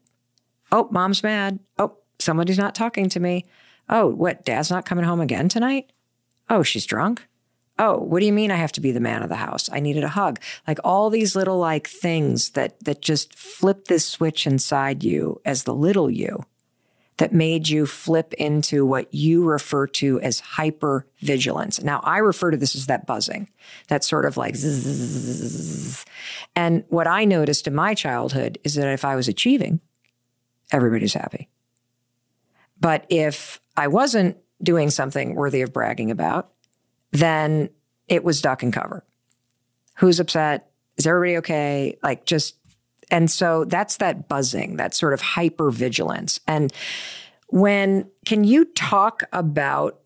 [0.71, 1.59] oh, mom's mad.
[1.77, 3.45] Oh, somebody's not talking to me.
[3.89, 5.91] Oh, what, dad's not coming home again tonight?
[6.49, 7.25] Oh, she's drunk.
[7.79, 9.69] Oh, what do you mean I have to be the man of the house?
[9.71, 10.39] I needed a hug.
[10.67, 15.63] Like all these little like things that that just flip this switch inside you as
[15.63, 16.43] the little you
[17.17, 21.81] that made you flip into what you refer to as hyper vigilance.
[21.81, 23.49] Now, I refer to this as that buzzing,
[23.87, 26.05] that sort of like zzz.
[26.55, 29.79] And what I noticed in my childhood is that if I was achieving,
[30.71, 31.49] everybody's happy.
[32.79, 36.51] But if I wasn't doing something worthy of bragging about,
[37.11, 37.69] then
[38.07, 39.05] it was duck and cover.
[39.97, 40.71] Who's upset?
[40.97, 41.97] Is everybody okay?
[42.01, 42.55] Like just,
[43.13, 46.39] and so that's that buzzing, that sort of hyper vigilance.
[46.47, 46.73] And
[47.47, 49.99] when, can you talk about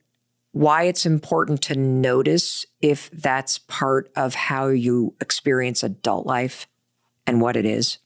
[0.51, 6.67] why it's important to notice if that's part of how you experience adult life
[7.25, 7.97] and what it is?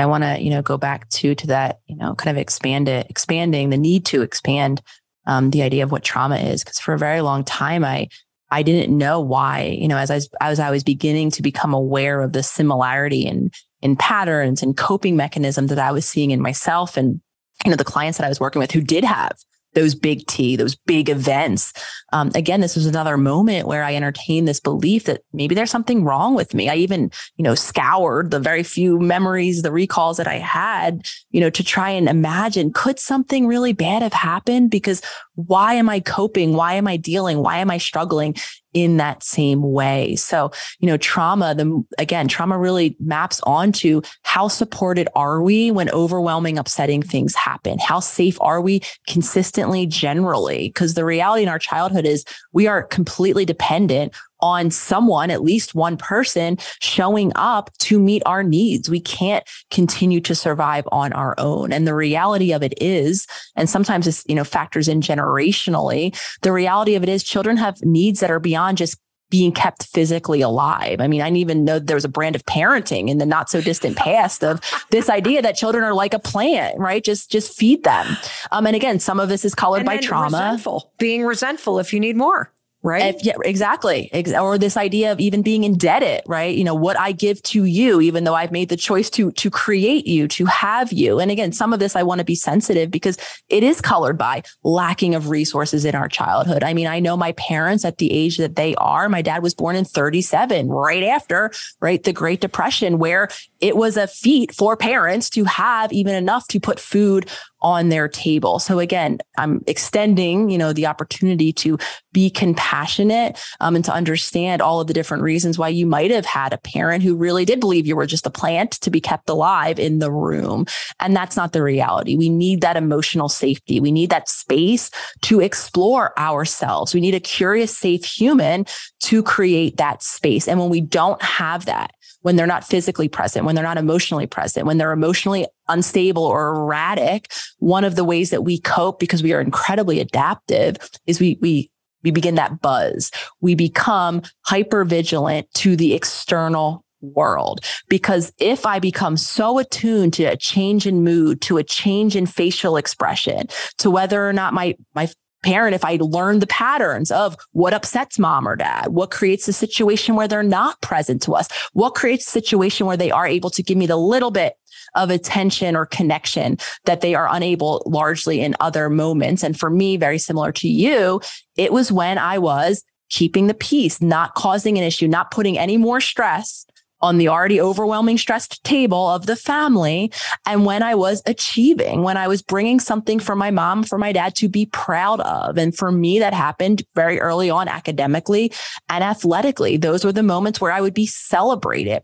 [0.00, 2.88] I want to, you know, go back to to that, you know, kind of expand
[2.88, 4.82] it, expanding the need to expand
[5.26, 8.08] um, the idea of what trauma is, because for a very long time, I
[8.50, 12.20] I didn't know why, you know, as I as I was beginning to become aware
[12.20, 13.50] of the similarity in
[13.82, 17.20] in patterns and coping mechanisms that I was seeing in myself and
[17.64, 19.36] you know the clients that I was working with who did have
[19.74, 21.72] those big T, those big events.
[22.12, 26.04] Um, again, this was another moment where I entertained this belief that maybe there's something
[26.04, 26.68] wrong with me.
[26.68, 31.40] I even, you know, scoured the very few memories, the recalls that I had, you
[31.40, 34.70] know, to try and imagine could something really bad have happened?
[34.70, 35.02] Because
[35.34, 36.54] why am I coping?
[36.54, 37.38] Why am I dealing?
[37.38, 38.34] Why am I struggling?
[38.82, 40.16] In that same way.
[40.16, 45.90] So, you know, trauma, the again, trauma really maps onto how supported are we when
[45.90, 47.78] overwhelming, upsetting things happen?
[47.78, 50.68] How safe are we consistently, generally?
[50.68, 55.74] Because the reality in our childhood is we are completely dependent on someone, at least
[55.74, 58.88] one person showing up to meet our needs.
[58.88, 61.72] We can't continue to survive on our own.
[61.72, 63.26] And the reality of it is,
[63.56, 67.82] and sometimes this, you know, factors in generationally, the reality of it is children have
[67.82, 68.98] needs that are beyond just
[69.30, 71.00] being kept physically alive.
[71.00, 73.50] I mean, I didn't even know there was a brand of parenting in the not
[73.50, 74.60] so distant past of
[74.90, 77.04] this idea that children are like a plant, right?
[77.04, 78.16] Just just feed them.
[78.52, 80.38] Um, and again, some of this is colored and by trauma.
[80.38, 82.50] Resentful, being resentful if you need more
[82.88, 83.14] right?
[83.14, 84.10] If, yeah, exactly.
[84.34, 86.56] Or this idea of even being indebted, right?
[86.56, 89.50] You know, what I give to you, even though I've made the choice to to
[89.50, 91.20] create you, to have you.
[91.20, 93.18] And again, some of this I want to be sensitive because
[93.48, 96.64] it is colored by lacking of resources in our childhood.
[96.64, 99.08] I mean, I know my parents at the age that they are.
[99.08, 103.28] My dad was born in 37, right after, right, the Great Depression, where
[103.60, 107.28] it was a feat for parents to have even enough to put food
[107.60, 108.58] on their table.
[108.60, 111.76] So again, I'm extending, you know, the opportunity to
[112.12, 116.24] be compassionate um, and to understand all of the different reasons why you might have
[116.24, 119.28] had a parent who really did believe you were just a plant to be kept
[119.28, 120.66] alive in the room.
[121.00, 122.14] And that's not the reality.
[122.14, 123.80] We need that emotional safety.
[123.80, 124.90] We need that space
[125.22, 126.94] to explore ourselves.
[126.94, 128.66] We need a curious, safe human
[129.00, 130.46] to create that space.
[130.46, 131.92] And when we don't have that,
[132.22, 136.54] when they're not physically present, when they're not emotionally present, when they're emotionally unstable or
[136.54, 141.38] erratic, one of the ways that we cope because we are incredibly adaptive is we,
[141.40, 141.70] we,
[142.02, 143.10] we begin that buzz.
[143.40, 147.60] We become hyper vigilant to the external world.
[147.88, 152.26] Because if I become so attuned to a change in mood, to a change in
[152.26, 153.46] facial expression,
[153.78, 155.08] to whether or not my, my
[155.44, 159.52] parent if I learn the patterns of what upsets mom or dad, what creates a
[159.52, 163.50] situation where they're not present to us, what creates a situation where they are able
[163.50, 164.54] to give me the little bit
[164.94, 169.42] of attention or connection that they are unable largely in other moments.
[169.42, 171.20] And for me, very similar to you,
[171.56, 175.76] it was when I was keeping the peace, not causing an issue, not putting any
[175.76, 176.66] more stress
[177.00, 180.12] on the already overwhelming stressed table of the family.
[180.46, 184.12] And when I was achieving, when I was bringing something for my mom, for my
[184.12, 185.58] dad to be proud of.
[185.58, 188.52] And for me, that happened very early on academically
[188.88, 189.76] and athletically.
[189.76, 192.02] Those were the moments where I would be celebrated.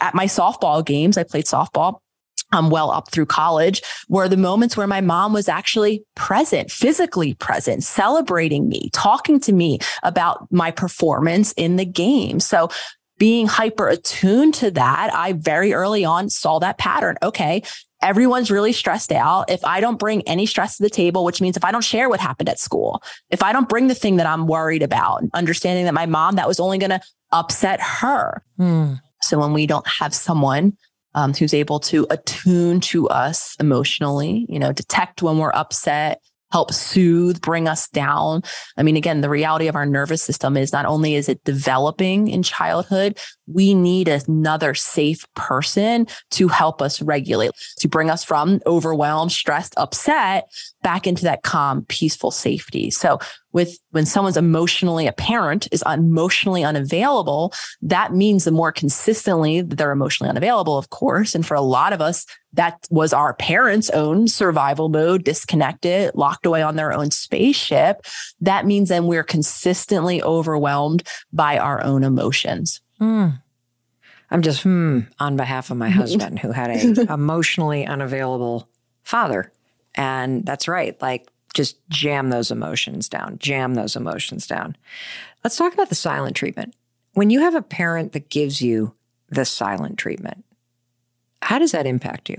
[0.00, 2.00] At my softball games, I played softball
[2.52, 7.34] um, well up through college were the moments where my mom was actually present, physically
[7.34, 12.40] present, celebrating me, talking to me about my performance in the game.
[12.40, 12.68] So
[13.22, 17.18] being hyper attuned to that, I very early on saw that pattern.
[17.22, 17.62] Okay.
[18.02, 19.48] Everyone's really stressed out.
[19.48, 22.08] If I don't bring any stress to the table, which means if I don't share
[22.08, 23.00] what happened at school,
[23.30, 26.48] if I don't bring the thing that I'm worried about, understanding that my mom, that
[26.48, 27.00] was only going to
[27.30, 28.42] upset her.
[28.56, 28.94] Hmm.
[29.20, 30.76] So when we don't have someone
[31.14, 36.20] um, who's able to attune to us emotionally, you know, detect when we're upset,
[36.52, 38.42] help soothe, bring us down.
[38.76, 42.28] I mean, again, the reality of our nervous system is not only is it developing
[42.28, 48.60] in childhood, we need another safe person to help us regulate, to bring us from
[48.66, 50.44] overwhelmed, stressed, upset
[50.82, 52.90] back into that calm, peaceful safety.
[52.90, 53.18] So
[53.52, 59.76] with when someone's emotionally a parent is emotionally unavailable, that means the more consistently that
[59.76, 61.34] they're emotionally unavailable, of course.
[61.34, 66.46] And for a lot of us, that was our parents' own survival mode, disconnected, locked
[66.46, 68.04] away on their own spaceship.
[68.40, 72.80] That means then we're consistently overwhelmed by our own emotions.
[73.00, 73.40] Mm.
[74.30, 78.68] I'm just hmm on behalf of my husband who had a emotionally unavailable
[79.02, 79.52] father.
[79.94, 81.00] And that's right.
[81.02, 84.76] Like just jam those emotions down, jam those emotions down.
[85.44, 86.74] Let's talk about the silent treatment.
[87.14, 88.94] When you have a parent that gives you
[89.28, 90.44] the silent treatment,
[91.42, 92.36] how does that impact you?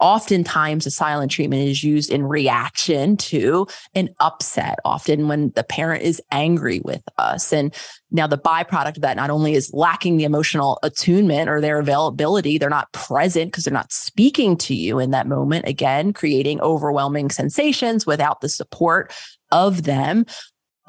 [0.00, 6.02] Oftentimes the silent treatment is used in reaction to an upset, often when the parent
[6.02, 7.52] is angry with us.
[7.52, 7.74] And
[8.10, 12.58] now the byproduct of that not only is lacking the emotional attunement or their availability,
[12.58, 17.30] they're not present because they're not speaking to you in that moment, again, creating overwhelming
[17.30, 19.12] sensations without the support
[19.52, 20.24] of them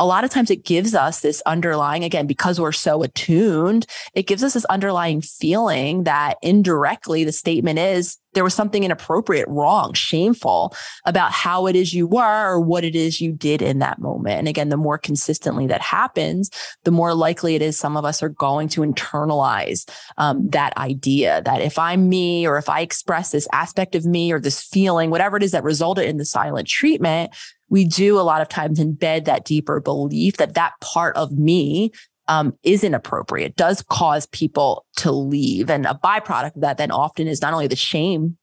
[0.01, 3.85] a lot of times it gives us this underlying, again, because we're so attuned,
[4.15, 9.47] it gives us this underlying feeling that indirectly the statement is there was something inappropriate,
[9.47, 10.73] wrong, shameful
[11.05, 14.39] about how it is you were or what it is you did in that moment.
[14.39, 16.49] And again, the more consistently that happens,
[16.83, 19.87] the more likely it is some of us are going to internalize
[20.17, 24.31] um, that idea that if I'm me or if I express this aspect of me
[24.31, 27.33] or this feeling, whatever it is that resulted in the silent treatment,
[27.71, 31.91] we do a lot of times embed that deeper belief that that part of me
[32.27, 35.69] um, is inappropriate, does cause people to leave.
[35.69, 38.37] And a byproduct of that then often is not only the shame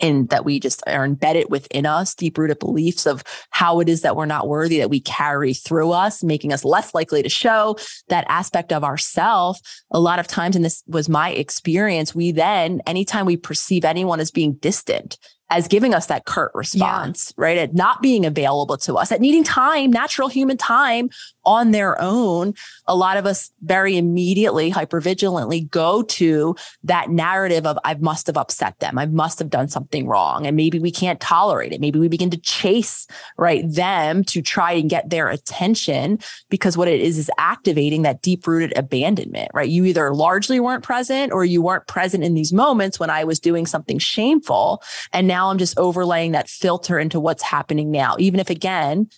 [0.00, 4.00] in that we just are embedded within us, deep rooted beliefs of how it is
[4.00, 7.76] that we're not worthy that we carry through us, making us less likely to show
[8.08, 9.60] that aspect of ourself.
[9.92, 14.18] A lot of times, and this was my experience, we then, anytime we perceive anyone
[14.18, 15.18] as being distant,
[15.52, 17.44] as giving us that curt response, yeah.
[17.44, 17.58] right?
[17.58, 21.10] At not being available to us, at needing time, natural human time
[21.44, 22.54] on their own.
[22.86, 28.36] A lot of us very immediately, hypervigilantly go to that narrative of, I must have
[28.36, 28.98] upset them.
[28.98, 30.46] I must have done something wrong.
[30.46, 31.80] And maybe we can't tolerate it.
[31.80, 36.18] Maybe we begin to chase, right, them to try and get their attention
[36.48, 39.68] because what it is is activating that deep rooted abandonment, right?
[39.68, 43.40] You either largely weren't present or you weren't present in these moments when I was
[43.40, 44.82] doing something shameful.
[45.12, 48.16] And now I'm just overlaying that filter into what's happening now.
[48.18, 49.08] Even if again,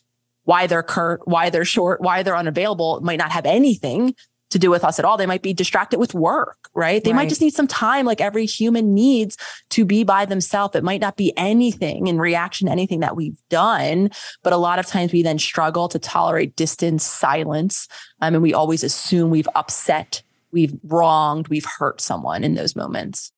[0.45, 4.15] why they're curt, why they're short, why they're unavailable might not have anything
[4.51, 5.17] to do with us at all.
[5.17, 7.03] They might be distracted with work, right?
[7.03, 7.17] They right.
[7.17, 9.37] might just need some time like every human needs
[9.71, 10.77] to be by themselves.
[10.77, 14.11] It might not be anything in reaction to anything that we've done,
[14.45, 17.89] but a lot of times we then struggle to tolerate distance, silence.
[18.21, 20.23] Um, and we always assume we've upset,
[20.53, 23.33] we've wronged, we've hurt someone in those moments.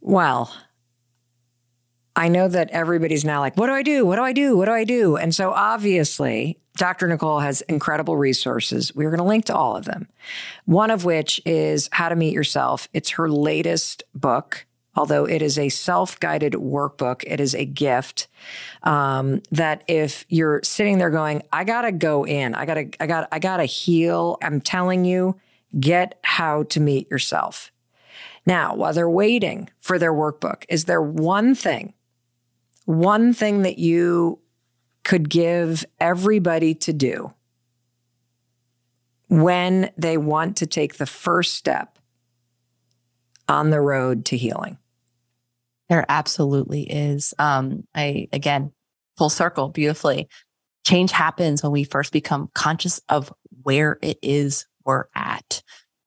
[0.00, 0.54] Well,
[2.14, 4.04] I know that everybody's now like, what do I do?
[4.04, 4.56] What do I do?
[4.56, 5.16] What do I do?
[5.16, 7.06] And so obviously, Dr.
[7.08, 8.94] Nicole has incredible resources.
[8.94, 10.08] We're going to link to all of them.
[10.64, 12.88] One of which is How to Meet Yourself.
[12.92, 14.66] It's her latest book.
[14.94, 18.28] Although it is a self guided workbook, it is a gift
[18.82, 23.26] um, that if you're sitting there going, I gotta go in, I gotta, I got,
[23.32, 24.36] I gotta heal.
[24.42, 25.40] I'm telling you,
[25.80, 27.72] get how to meet yourself.
[28.44, 31.94] Now, while they're waiting for their workbook, is there one thing
[32.84, 34.40] one thing that you
[35.04, 37.32] could give everybody to do
[39.28, 41.98] when they want to take the first step
[43.48, 44.78] on the road to healing?
[45.88, 47.34] There absolutely is.
[47.38, 48.72] Um, I, again,
[49.16, 50.28] full circle beautifully.
[50.86, 55.62] Change happens when we first become conscious of where it is we're at.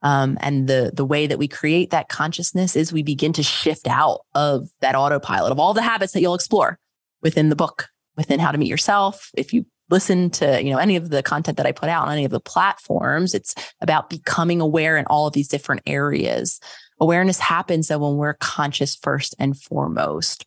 [0.05, 3.87] Um, and the the way that we create that consciousness is we begin to shift
[3.87, 6.77] out of that autopilot of all the habits that you'll explore
[7.23, 9.31] within the book, within how to meet yourself.
[9.33, 12.13] If you listen to you know any of the content that I put out on
[12.13, 16.59] any of the platforms, it's about becoming aware in all of these different areas.
[17.01, 20.45] Awareness happens that when we're conscious first and foremost.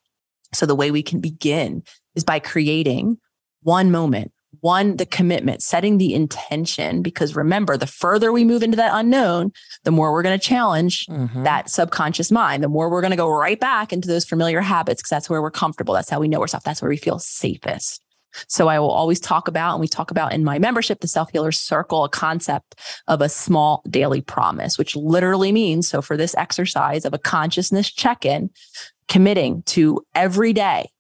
[0.55, 1.83] So the way we can begin
[2.15, 3.19] is by creating
[3.65, 4.31] one moment
[4.61, 9.53] one, the commitment, setting the intention, because remember, the further we move into that unknown,
[9.85, 11.45] the more we're going to challenge mm-hmm.
[11.45, 15.01] that subconscious mind, the more we're going to go right back into those familiar habits,
[15.01, 15.95] because that's where we're comfortable.
[15.95, 16.65] That's how we know ourselves.
[16.65, 18.03] That's where we feel safest.
[18.47, 21.31] So I will always talk about, and we talk about in my membership, the self
[21.31, 22.79] healer circle, a concept
[23.09, 27.91] of a small daily promise, which literally means so for this exercise of a consciousness
[27.91, 28.51] check in,
[29.09, 30.91] committing to every day,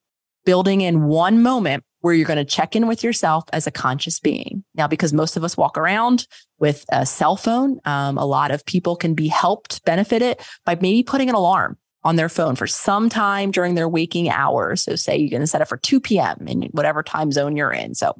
[0.44, 4.20] building in one moment where you're going to check in with yourself as a conscious
[4.20, 4.64] being.
[4.74, 6.26] Now, because most of us walk around
[6.59, 10.76] with a cell phone, um, a lot of people can be helped benefit it by
[10.76, 14.82] maybe putting an alarm on their phone for some time during their waking hours.
[14.82, 16.46] So, say you're going to set it for 2 p.m.
[16.46, 17.94] in whatever time zone you're in.
[17.94, 18.16] So,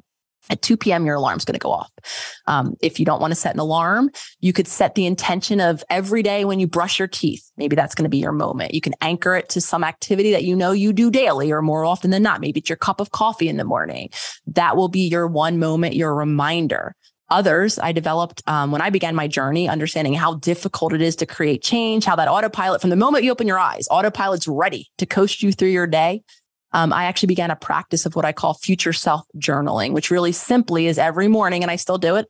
[0.49, 1.91] at 2 p.m., your alarm's going to go off.
[2.47, 5.83] Um, if you don't want to set an alarm, you could set the intention of
[5.89, 7.49] every day when you brush your teeth.
[7.57, 8.73] Maybe that's going to be your moment.
[8.73, 11.85] You can anchor it to some activity that you know you do daily or more
[11.85, 12.41] often than not.
[12.41, 14.09] Maybe it's your cup of coffee in the morning.
[14.47, 16.95] That will be your one moment, your reminder.
[17.31, 21.27] Others, I developed um, when I began my journey, understanding how difficult it is to
[21.27, 25.05] create change, how that autopilot, from the moment you open your eyes, autopilot's ready to
[25.05, 26.23] coast you through your day
[26.71, 30.31] um, I actually began a practice of what I call future self journaling, which really
[30.31, 32.27] simply is every morning, and I still do it.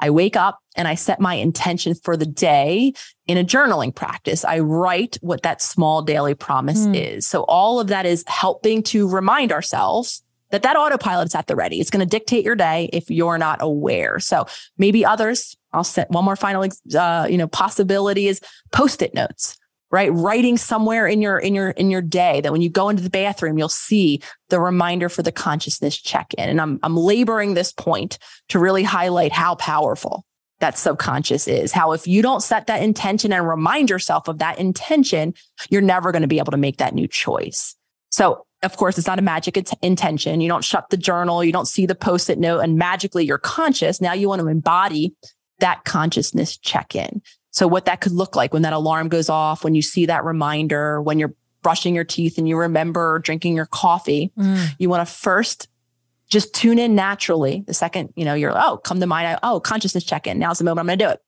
[0.00, 2.94] I wake up and I set my intention for the day
[3.26, 4.44] in a journaling practice.
[4.44, 6.96] I write what that small daily promise mm.
[6.96, 7.26] is.
[7.26, 11.56] So all of that is helping to remind ourselves that that autopilot is at the
[11.56, 11.80] ready.
[11.80, 14.18] It's going to dictate your day if you're not aware.
[14.18, 14.46] So
[14.78, 18.40] maybe others, I'll set one more final, uh, you know, possibility is
[18.70, 19.58] post-it notes
[19.92, 20.10] right?
[20.12, 23.10] Writing somewhere in your in your in your day that when you go into the
[23.10, 26.48] bathroom you'll see the reminder for the consciousness check-in.
[26.48, 28.18] And i'm i'm laboring this point
[28.48, 30.24] to really highlight how powerful
[30.60, 34.58] that subconscious is how if you don't set that intention and remind yourself of that
[34.58, 35.34] intention
[35.70, 37.76] you're never going to be able to make that new choice.
[38.10, 40.40] So of course it's not a magic intention.
[40.40, 44.00] You don't shut the journal you don't see the post-it note and magically you're conscious.
[44.00, 45.14] Now you want to embody
[45.58, 47.22] that consciousness check-in
[47.52, 50.24] so what that could look like when that alarm goes off, when you see that
[50.24, 54.68] reminder, when you're brushing your teeth and you remember drinking your coffee, mm.
[54.78, 55.68] you want to first
[56.28, 57.62] just tune in naturally.
[57.66, 59.38] The second, you know, you're, oh, come to mind.
[59.42, 60.38] Oh, consciousness check in.
[60.38, 61.20] Now's the moment I'm going to do it.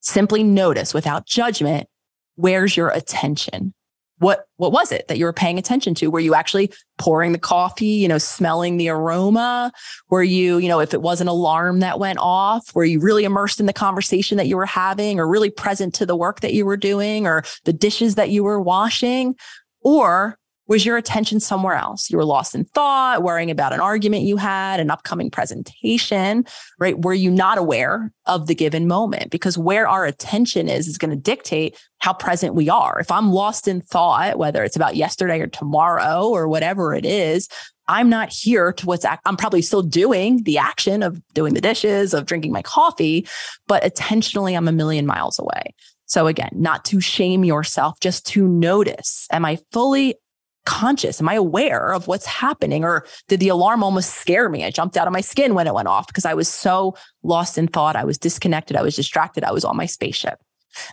[0.00, 1.88] Simply notice without judgment,
[2.34, 3.72] where's your attention?
[4.18, 6.10] What what was it that you were paying attention to?
[6.10, 9.72] Were you actually pouring the coffee you know smelling the aroma?
[10.10, 13.24] Were you you know if it was an alarm that went off were you really
[13.24, 16.54] immersed in the conversation that you were having or really present to the work that
[16.54, 19.36] you were doing or the dishes that you were washing?
[19.82, 20.38] Or
[20.68, 22.10] was your attention somewhere else?
[22.10, 26.44] You were lost in thought, worrying about an argument you had, an upcoming presentation,
[26.78, 27.00] right?
[27.02, 29.30] Were you not aware of the given moment?
[29.30, 33.00] Because where our attention is, is going to dictate how present we are.
[33.00, 37.48] If I'm lost in thought, whether it's about yesterday or tomorrow or whatever it is,
[37.88, 42.12] I'm not here to what's, I'm probably still doing the action of doing the dishes,
[42.12, 43.26] of drinking my coffee,
[43.66, 45.74] but attentionally, I'm a million miles away.
[46.04, 49.26] So again, not to shame yourself, just to notice.
[49.32, 50.16] Am I fully
[50.64, 51.20] conscious?
[51.20, 52.84] Am I aware of what's happening?
[52.84, 54.64] Or did the alarm almost scare me?
[54.64, 57.58] I jumped out of my skin when it went off because I was so lost
[57.58, 57.96] in thought.
[57.96, 58.76] I was disconnected.
[58.76, 59.44] I was distracted.
[59.44, 60.38] I was on my spaceship.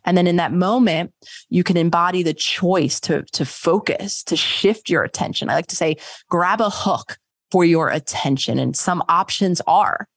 [0.06, 1.14] And then in that moment,
[1.50, 5.50] you can embody the choice to, to focus, to shift your attention.
[5.50, 5.98] I like to say,
[6.30, 7.18] grab a hook
[7.52, 8.58] for your attention.
[8.58, 10.08] And some options are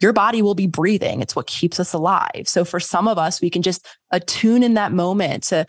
[0.00, 1.22] your body will be breathing.
[1.22, 2.44] It's what keeps us alive.
[2.44, 5.66] So for some of us, we can just attune in that moment to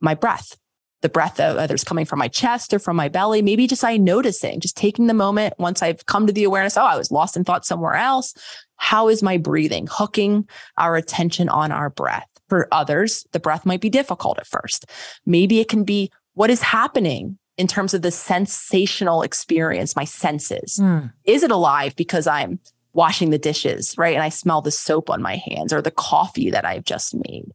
[0.00, 0.56] my breath
[1.02, 3.96] the breath, whether it's coming from my chest or from my belly, maybe just I
[3.96, 7.36] noticing, just taking the moment once I've come to the awareness, oh, I was lost
[7.36, 8.34] in thought somewhere else.
[8.76, 9.88] How is my breathing?
[9.90, 12.28] Hooking our attention on our breath.
[12.48, 14.86] For others, the breath might be difficult at first.
[15.26, 20.78] Maybe it can be what is happening in terms of the sensational experience, my senses.
[20.80, 21.12] Mm.
[21.24, 22.60] Is it alive because I'm
[22.92, 24.14] washing the dishes, right?
[24.14, 27.50] And I smell the soap on my hands or the coffee that I've just made.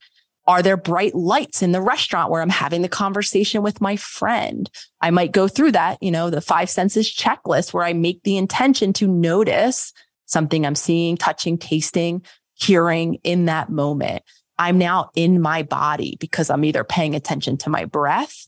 [0.51, 4.69] Are there bright lights in the restaurant where I'm having the conversation with my friend?
[4.99, 8.35] I might go through that, you know, the five senses checklist where I make the
[8.35, 9.93] intention to notice
[10.25, 12.25] something I'm seeing, touching, tasting,
[12.55, 14.23] hearing in that moment.
[14.59, 18.45] I'm now in my body because I'm either paying attention to my breath,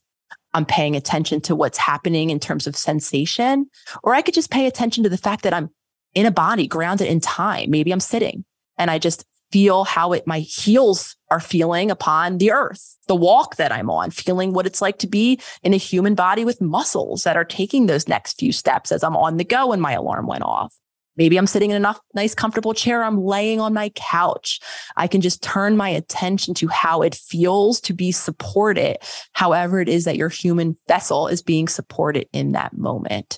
[0.53, 3.69] I'm paying attention to what's happening in terms of sensation,
[4.03, 5.69] or I could just pay attention to the fact that I'm
[6.13, 7.71] in a body grounded in time.
[7.71, 8.43] Maybe I'm sitting
[8.77, 9.23] and I just
[9.53, 14.09] feel how it my heels are feeling upon the earth the walk that i'm on
[14.09, 17.85] feeling what it's like to be in a human body with muscles that are taking
[17.85, 20.73] those next few steps as i'm on the go and my alarm went off.
[21.17, 23.03] Maybe i'm sitting in a nice comfortable chair.
[23.03, 24.59] I'm laying on my couch.
[24.97, 28.97] I can just turn my attention to how it feels to be supported
[29.33, 33.37] however it is that your human vessel is being supported in that moment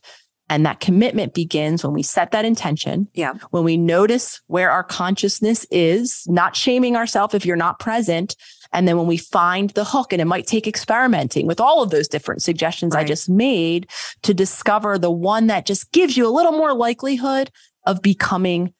[0.49, 3.07] and that commitment begins when we set that intention.
[3.13, 3.33] Yeah.
[3.49, 8.35] When we notice where our consciousness is, not shaming ourselves if you're not present.
[8.71, 11.89] And then when we find the hook, and it might take experimenting with all of
[11.89, 13.01] those different suggestions right.
[13.01, 13.89] I just made
[14.23, 17.49] to discover the one that just gives you a little more likelihood
[17.85, 18.73] of becoming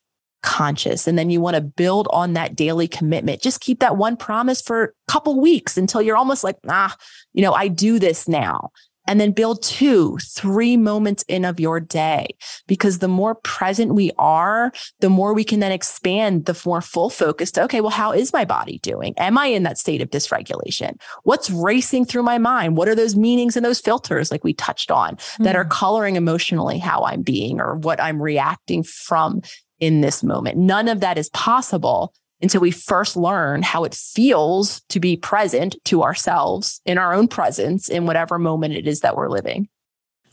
[0.43, 1.07] conscious.
[1.07, 3.41] And then you want to build on that daily commitment.
[3.41, 6.95] Just keep that one promise for a couple weeks until you're almost like, ah,
[7.33, 8.71] you know, I do this now
[9.07, 12.27] and then build two, three moments in of your day.
[12.67, 17.09] Because the more present we are, the more we can then expand the more full
[17.09, 19.13] focus to, okay, well, how is my body doing?
[19.17, 20.99] Am I in that state of dysregulation?
[21.23, 22.77] What's racing through my mind?
[22.77, 25.43] What are those meanings and those filters, like we touched on, mm-hmm.
[25.43, 25.71] that are hmm.
[25.71, 29.41] coloring emotionally how I'm being or what I'm reacting from
[29.79, 30.57] in this moment?
[30.57, 35.75] None of that is possible until we first learn how it feels to be present
[35.85, 39.67] to ourselves in our own presence in whatever moment it is that we're living.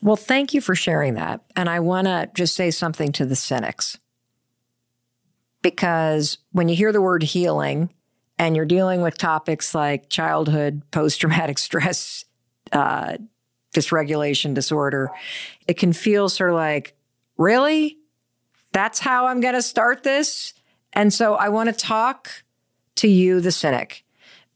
[0.03, 1.43] Well, thank you for sharing that.
[1.55, 3.99] And I want to just say something to the cynics.
[5.63, 7.89] Because when you hear the word healing
[8.37, 12.25] and you're dealing with topics like childhood post traumatic stress
[12.73, 13.17] uh,
[13.73, 15.11] dysregulation disorder,
[15.69, 16.97] it can feel sort of like,
[17.39, 17.97] really?
[18.73, 20.53] That's how I'm going to start this?
[20.93, 22.45] And so I want to talk
[22.97, 24.05] to you, the cynic,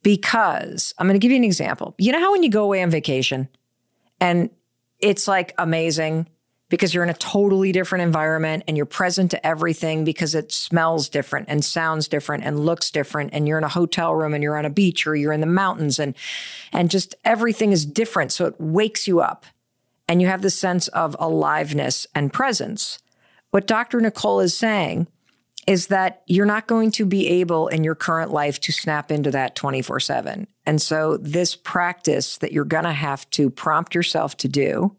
[0.02, 1.94] because I'm going to give you an example.
[1.98, 3.48] You know how when you go away on vacation
[4.20, 4.50] and
[5.00, 6.28] it's like amazing
[6.68, 11.08] because you're in a totally different environment and you're present to everything because it smells
[11.08, 14.56] different and sounds different and looks different and you're in a hotel room and you're
[14.56, 16.14] on a beach or you're in the mountains and
[16.72, 19.46] and just everything is different so it wakes you up
[20.08, 22.98] and you have this sense of aliveness and presence
[23.50, 25.06] what dr nicole is saying
[25.66, 29.30] is that you're not going to be able in your current life to snap into
[29.30, 34.36] that 24 7 and so this practice that you're going to have to prompt yourself
[34.36, 34.96] to do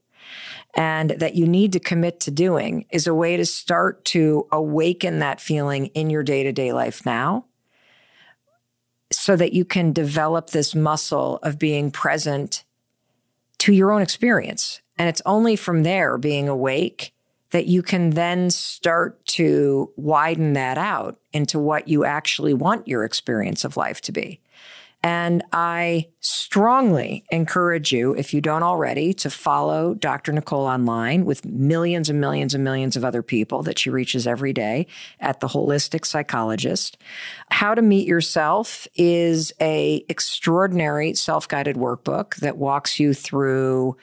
[0.76, 5.20] and that you need to commit to doing is a way to start to awaken
[5.20, 7.46] that feeling in your day to day life now
[9.12, 12.64] so that you can develop this muscle of being present
[13.60, 14.82] to your own experience.
[14.98, 17.14] And it's only from there, being awake,
[17.52, 23.04] that you can then start to widen that out into what you actually want your
[23.04, 24.42] experience of life to be.
[25.04, 30.34] And I strongly encourage you, if you don't already, to follow Dr.
[30.34, 34.54] Nicole online with millions and millions and millions of other people that she reaches every
[34.54, 34.88] day
[35.20, 36.98] at the Holistic Psychologist.
[37.52, 43.96] How to Meet Yourself is a extraordinary self-guided workbook that walks you through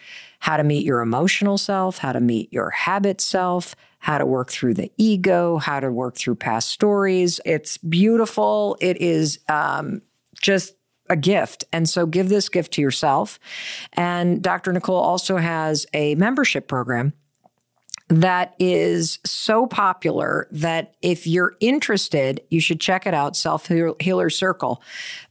[0.45, 4.51] how to meet your emotional self, how to meet your habit self, how to work
[4.51, 7.41] through the ego, how to work through past stories.
[7.47, 8.77] It's beautiful.
[8.79, 10.03] It is um,
[10.39, 10.75] just
[11.09, 11.65] a gift.
[11.73, 13.41] And so give this gift to yourself.
[13.95, 14.71] And Dr.
[14.75, 17.15] Nicole also has a membership program
[18.11, 24.29] that is so popular that if you're interested, you should check it out, Self Healer
[24.29, 24.83] Circle.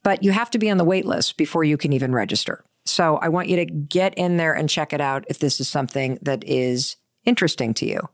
[0.01, 2.65] But you have to be on the wait list before you can even register.
[2.85, 5.67] So I want you to get in there and check it out if this is
[5.67, 8.09] something that is interesting to you.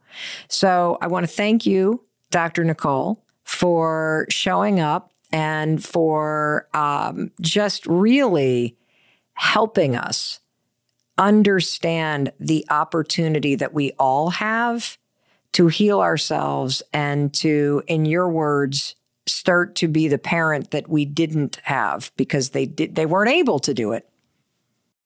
[0.48, 2.64] So I want to thank you, Dr.
[2.64, 8.76] Nicole, for showing up and for um, just really
[9.34, 10.40] helping us
[11.18, 14.98] understand the opportunity that we all have
[15.52, 18.94] to heal ourselves and to, in your words,
[19.26, 23.58] start to be the parent that we didn't have because they did they weren't able
[23.58, 24.09] to do it.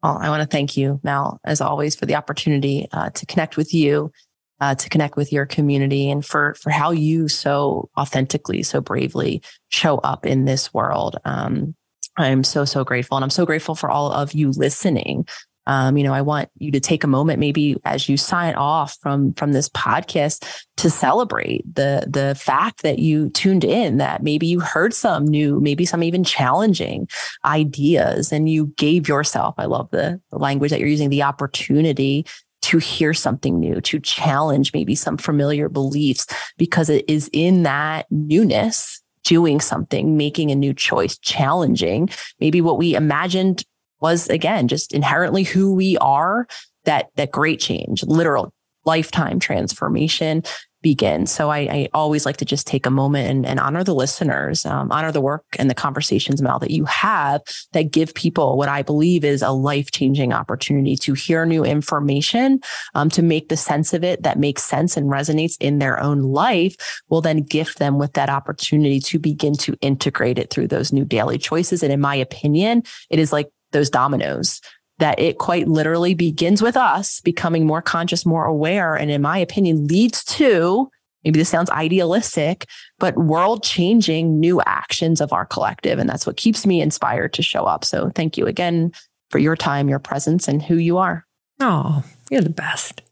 [0.05, 3.57] Well, I want to thank you, Mel, as always, for the opportunity uh, to connect
[3.57, 4.13] with you
[4.61, 9.43] uh, to connect with your community and for for how you so authentically, so bravely
[9.69, 11.17] show up in this world.
[11.25, 11.75] Um,
[12.17, 15.27] I'm so so grateful, and I'm so grateful for all of you listening.
[15.67, 18.97] Um, you know, I want you to take a moment, maybe as you sign off
[19.01, 20.47] from from this podcast,
[20.77, 25.61] to celebrate the the fact that you tuned in, that maybe you heard some new,
[25.61, 27.09] maybe some even challenging
[27.45, 29.55] ideas, and you gave yourself.
[29.59, 32.27] I love the, the language that you're using, the opportunity
[32.63, 38.07] to hear something new, to challenge maybe some familiar beliefs, because it is in that
[38.11, 42.09] newness, doing something, making a new choice, challenging
[42.41, 43.65] maybe what we imagined
[44.05, 46.47] was again just inherently who we are
[46.85, 48.53] that that great change literal
[48.85, 50.43] lifetime transformation
[50.85, 51.27] begin.
[51.27, 54.67] So I, I, always like to just take a moment and, and honor the listeners,
[54.67, 57.41] um, honor the work and the conversations, Mel, that you have
[57.73, 62.61] that give people what I believe is a life changing opportunity to hear new information,
[62.95, 66.21] um, to make the sense of it that makes sense and resonates in their own
[66.21, 66.77] life,
[67.09, 71.07] will then gift them with that opportunity to begin to integrate it through those new
[71.07, 71.83] daily choices.
[71.83, 74.63] And in my opinion, it is like those dominoes
[74.99, 79.37] that it quite literally begins with us becoming more conscious, more aware, and in my
[79.37, 80.89] opinion, leads to
[81.25, 82.67] maybe this sounds idealistic,
[82.99, 85.99] but world changing new actions of our collective.
[85.99, 87.85] And that's what keeps me inspired to show up.
[87.85, 88.93] So thank you again
[89.31, 91.27] for your time, your presence, and who you are.
[91.61, 93.03] Oh, you're the best.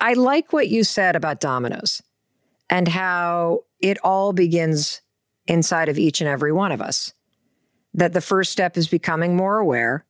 [0.00, 2.00] I like what you said about dominoes
[2.70, 5.00] and how it all begins
[5.46, 7.12] inside of each and every one of us.
[7.94, 10.04] That the first step is becoming more aware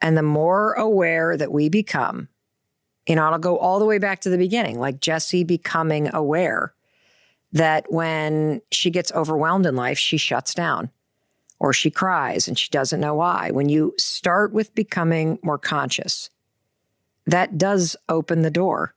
[0.00, 2.28] and the more aware that we become,
[3.06, 6.74] you know, I'll go all the way back to the beginning, like Jessie becoming aware
[7.52, 10.90] that when she gets overwhelmed in life, she shuts down
[11.58, 13.50] or she cries and she doesn't know why.
[13.50, 16.30] When you start with becoming more conscious,
[17.26, 18.94] that does open the door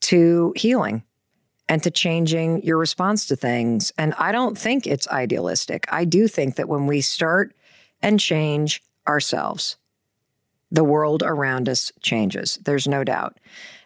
[0.00, 1.02] to healing
[1.70, 3.92] and to changing your response to things.
[3.96, 5.86] And I don't think it's idealistic.
[5.92, 7.54] I do think that when we start
[8.02, 9.78] and change ourselves,
[10.72, 12.58] the world around us changes.
[12.64, 13.38] There's no doubt.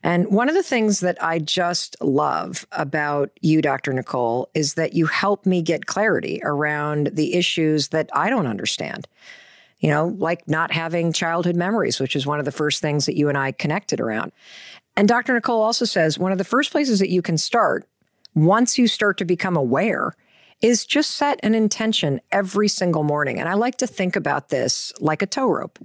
[0.03, 3.93] And one of the things that I just love about you, Dr.
[3.93, 9.07] Nicole, is that you help me get clarity around the issues that I don't understand.
[9.85, 13.19] you know, like not having childhood memories, which is one of the first things that
[13.19, 14.33] you and I connected around.
[14.97, 15.35] And Dr.
[15.35, 17.87] Nicole also says one of the first places that you can start
[18.35, 20.15] once you start to become aware
[20.61, 23.39] is just set an intention every single morning.
[23.39, 25.79] And I like to think about this like a tow rope.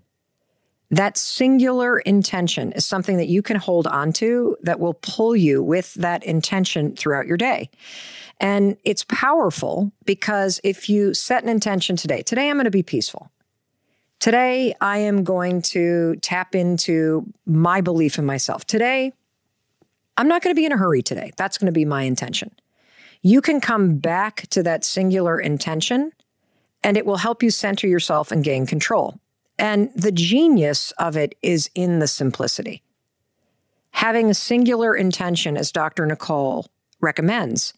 [0.92, 5.94] That singular intention is something that you can hold onto that will pull you with
[5.96, 7.70] that intention throughout your day.
[8.40, 12.84] And it's powerful because if you set an intention today, today I'm going to be
[12.84, 13.30] peaceful.
[14.20, 18.66] Today I am going to tap into my belief in myself.
[18.66, 19.14] Today
[20.18, 21.32] I'm not going to be in a hurry today.
[21.38, 22.52] That's going to be my intention.
[23.22, 26.12] You can come back to that singular intention
[26.84, 29.18] and it will help you center yourself and gain control.
[29.58, 32.82] And the genius of it is in the simplicity.
[33.92, 36.06] Having a singular intention, as Dr.
[36.06, 36.68] Nicole
[37.02, 37.74] recommends,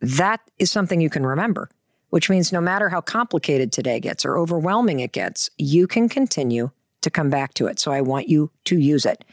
[0.00, 1.68] that is something you can remember,
[2.10, 6.70] which means no matter how complicated today gets or overwhelming it gets, you can continue
[7.02, 7.78] to come back to it.
[7.78, 9.24] So I want you to use it.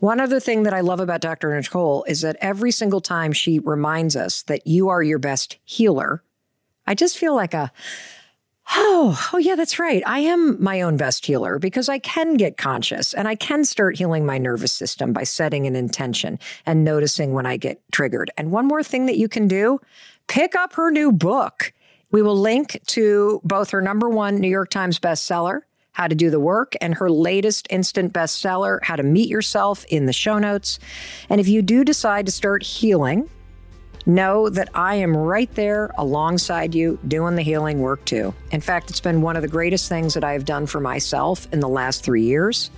[0.00, 1.54] One other thing that I love about Dr.
[1.54, 6.24] Nicole is that every single time she reminds us that you are your best healer,
[6.86, 7.70] I just feel like a
[8.72, 10.02] Oh, oh yeah, that's right.
[10.06, 13.96] I am my own best healer because I can get conscious and I can start
[13.96, 18.30] healing my nervous system by setting an intention and noticing when I get triggered.
[18.36, 19.80] And one more thing that you can do,
[20.28, 21.72] pick up her new book.
[22.10, 25.60] We will link to both her number 1 New York Times bestseller,
[25.92, 30.06] How to Do the Work, and her latest instant bestseller, How to Meet Yourself in
[30.06, 30.78] the show notes.
[31.28, 33.28] And if you do decide to start healing,
[34.06, 38.34] Know that I am right there alongside you doing the healing work too.
[38.50, 41.46] In fact, it's been one of the greatest things that I have done for myself
[41.52, 42.70] in the last three years.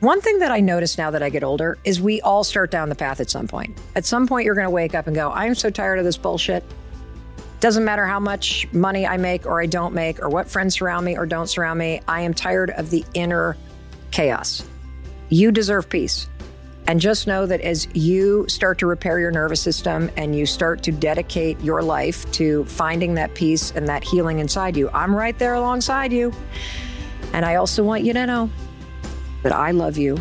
[0.00, 2.90] One thing that I notice now that I get older is we all start down
[2.90, 3.78] the path at some point.
[3.94, 6.18] At some point, you're going to wake up and go, I'm so tired of this
[6.18, 6.64] bullshit.
[7.62, 11.06] Doesn't matter how much money I make or I don't make, or what friends surround
[11.06, 12.00] me or don't surround me.
[12.08, 13.56] I am tired of the inner
[14.10, 14.64] chaos.
[15.28, 16.28] You deserve peace.
[16.88, 20.82] And just know that as you start to repair your nervous system and you start
[20.82, 25.38] to dedicate your life to finding that peace and that healing inside you, I'm right
[25.38, 26.32] there alongside you.
[27.32, 28.50] And I also want you to know
[29.44, 30.18] that I love you,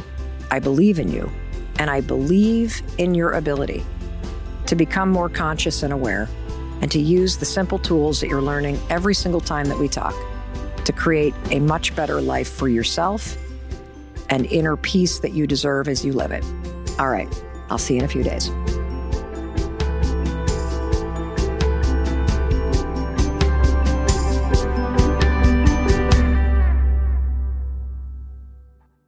[0.52, 1.28] I believe in you,
[1.80, 3.84] and I believe in your ability
[4.68, 6.30] to become more conscious and aware
[6.82, 10.16] and to use the simple tools that you're learning every single time that we talk
[10.86, 13.38] to create a much better life for yourself
[14.30, 16.44] and inner peace that you deserve as you live it.
[17.00, 17.30] All right,
[17.70, 18.50] I'll see you in a few days.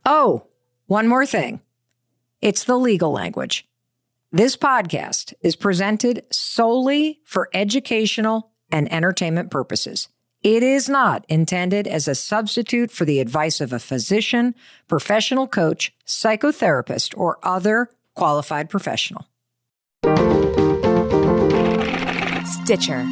[0.06, 0.48] Oh,
[0.88, 1.62] one more thing.
[2.42, 3.66] It's the legal language.
[4.36, 10.10] This podcast is presented solely for educational and entertainment purposes.
[10.42, 14.56] It is not intended as a substitute for the advice of a physician,
[14.88, 19.28] professional coach, psychotherapist, or other qualified professional.
[22.48, 23.08] Stitcher.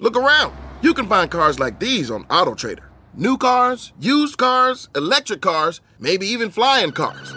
[0.00, 0.52] Look around.
[0.82, 2.86] You can find cars like these on AutoTrader.
[3.14, 7.34] New cars, used cars, electric cars, maybe even flying cars.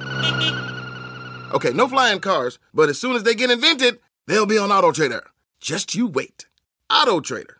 [1.53, 4.91] Okay, no flying cars, but as soon as they get invented, they'll be on Auto
[4.91, 5.23] Trader.
[5.59, 6.45] Just you wait.
[6.89, 7.57] Auto Trader.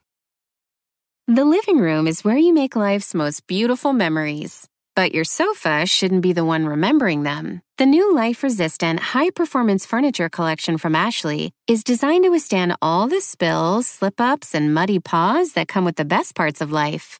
[1.27, 4.67] The living room is where you make life's most beautiful memories.
[4.95, 7.61] But your sofa shouldn't be the one remembering them.
[7.77, 13.07] The new life resistant, high performance furniture collection from Ashley is designed to withstand all
[13.07, 17.19] the spills, slip ups, and muddy paws that come with the best parts of life.